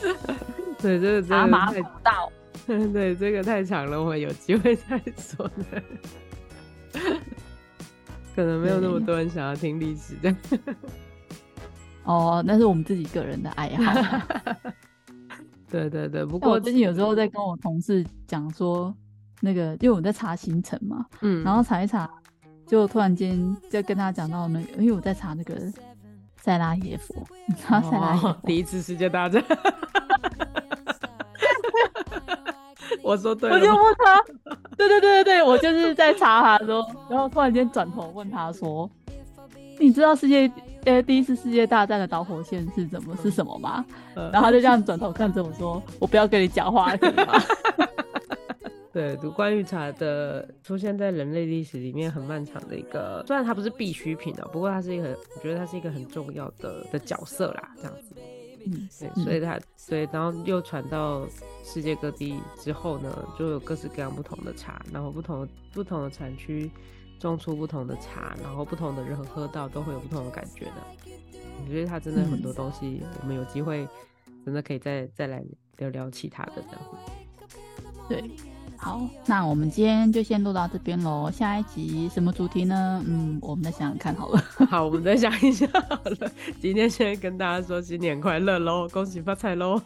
[0.80, 2.26] 对，这个真的太麻烦大。
[2.66, 5.82] 对，这个太长了，我们有机会再说的。
[8.35, 10.35] 可能没有那么多人想要听历史的。
[12.05, 13.95] 哦，那是我们自己个人的爱好。
[15.70, 18.95] 对对对，不过我最近有时候在跟我同事讲说，
[19.41, 22.09] 那个因为我在查行程嘛，嗯，然后查一查。
[22.64, 25.55] 就突然间就跟他讲到那个，因为我在查那个
[26.41, 29.45] 塞拉耶夫，你知道塞拉耶夫、哦、 第一次世界大战。
[33.03, 34.24] 我说对了，我就问他，
[34.77, 38.91] 对对对对对，我就是在查他的时候，然后突然间转头问他说
[39.79, 40.51] ：“你知道世界
[40.85, 43.85] 呃第一次世界大战的导火线是怎么是什么吗？”
[44.16, 47.41] 嗯、然后他就这样转头看着我说：“我不要跟你讲话，可以吗？”
[48.93, 58.14] 对，读关于茶的出现在人类历史里面很漫长的一个，虽然它不是必需品哦，不过它是一个，我觉得它是一个很重要的的角色啦，这样子。
[58.66, 59.58] 嗯，对，所以它，
[59.88, 61.26] 对，然后又传到
[61.64, 66.70] 世界各地之后呢，就有各式各样不同的茶，然后不同不同的产区
[67.18, 70.74] 种出不同的茶，然后不同的人喝到都会有不同的感觉的。
[71.64, 73.88] 我觉得它真的很多东西，我们有机会
[74.44, 75.44] 真的可以再再来
[75.78, 77.12] 聊聊其他的这样子。
[78.08, 78.51] 对。
[78.83, 81.30] 好，那我们今天就先录到这边喽。
[81.30, 83.01] 下一集什么主题呢？
[83.07, 84.43] 嗯，我们再想想看好了。
[84.68, 86.28] 好，我们再想一下好了。
[86.61, 89.80] 今天先跟大家说新年快乐喽，恭喜发财喽！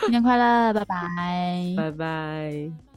[0.00, 2.87] 新年快乐，拜拜，拜拜。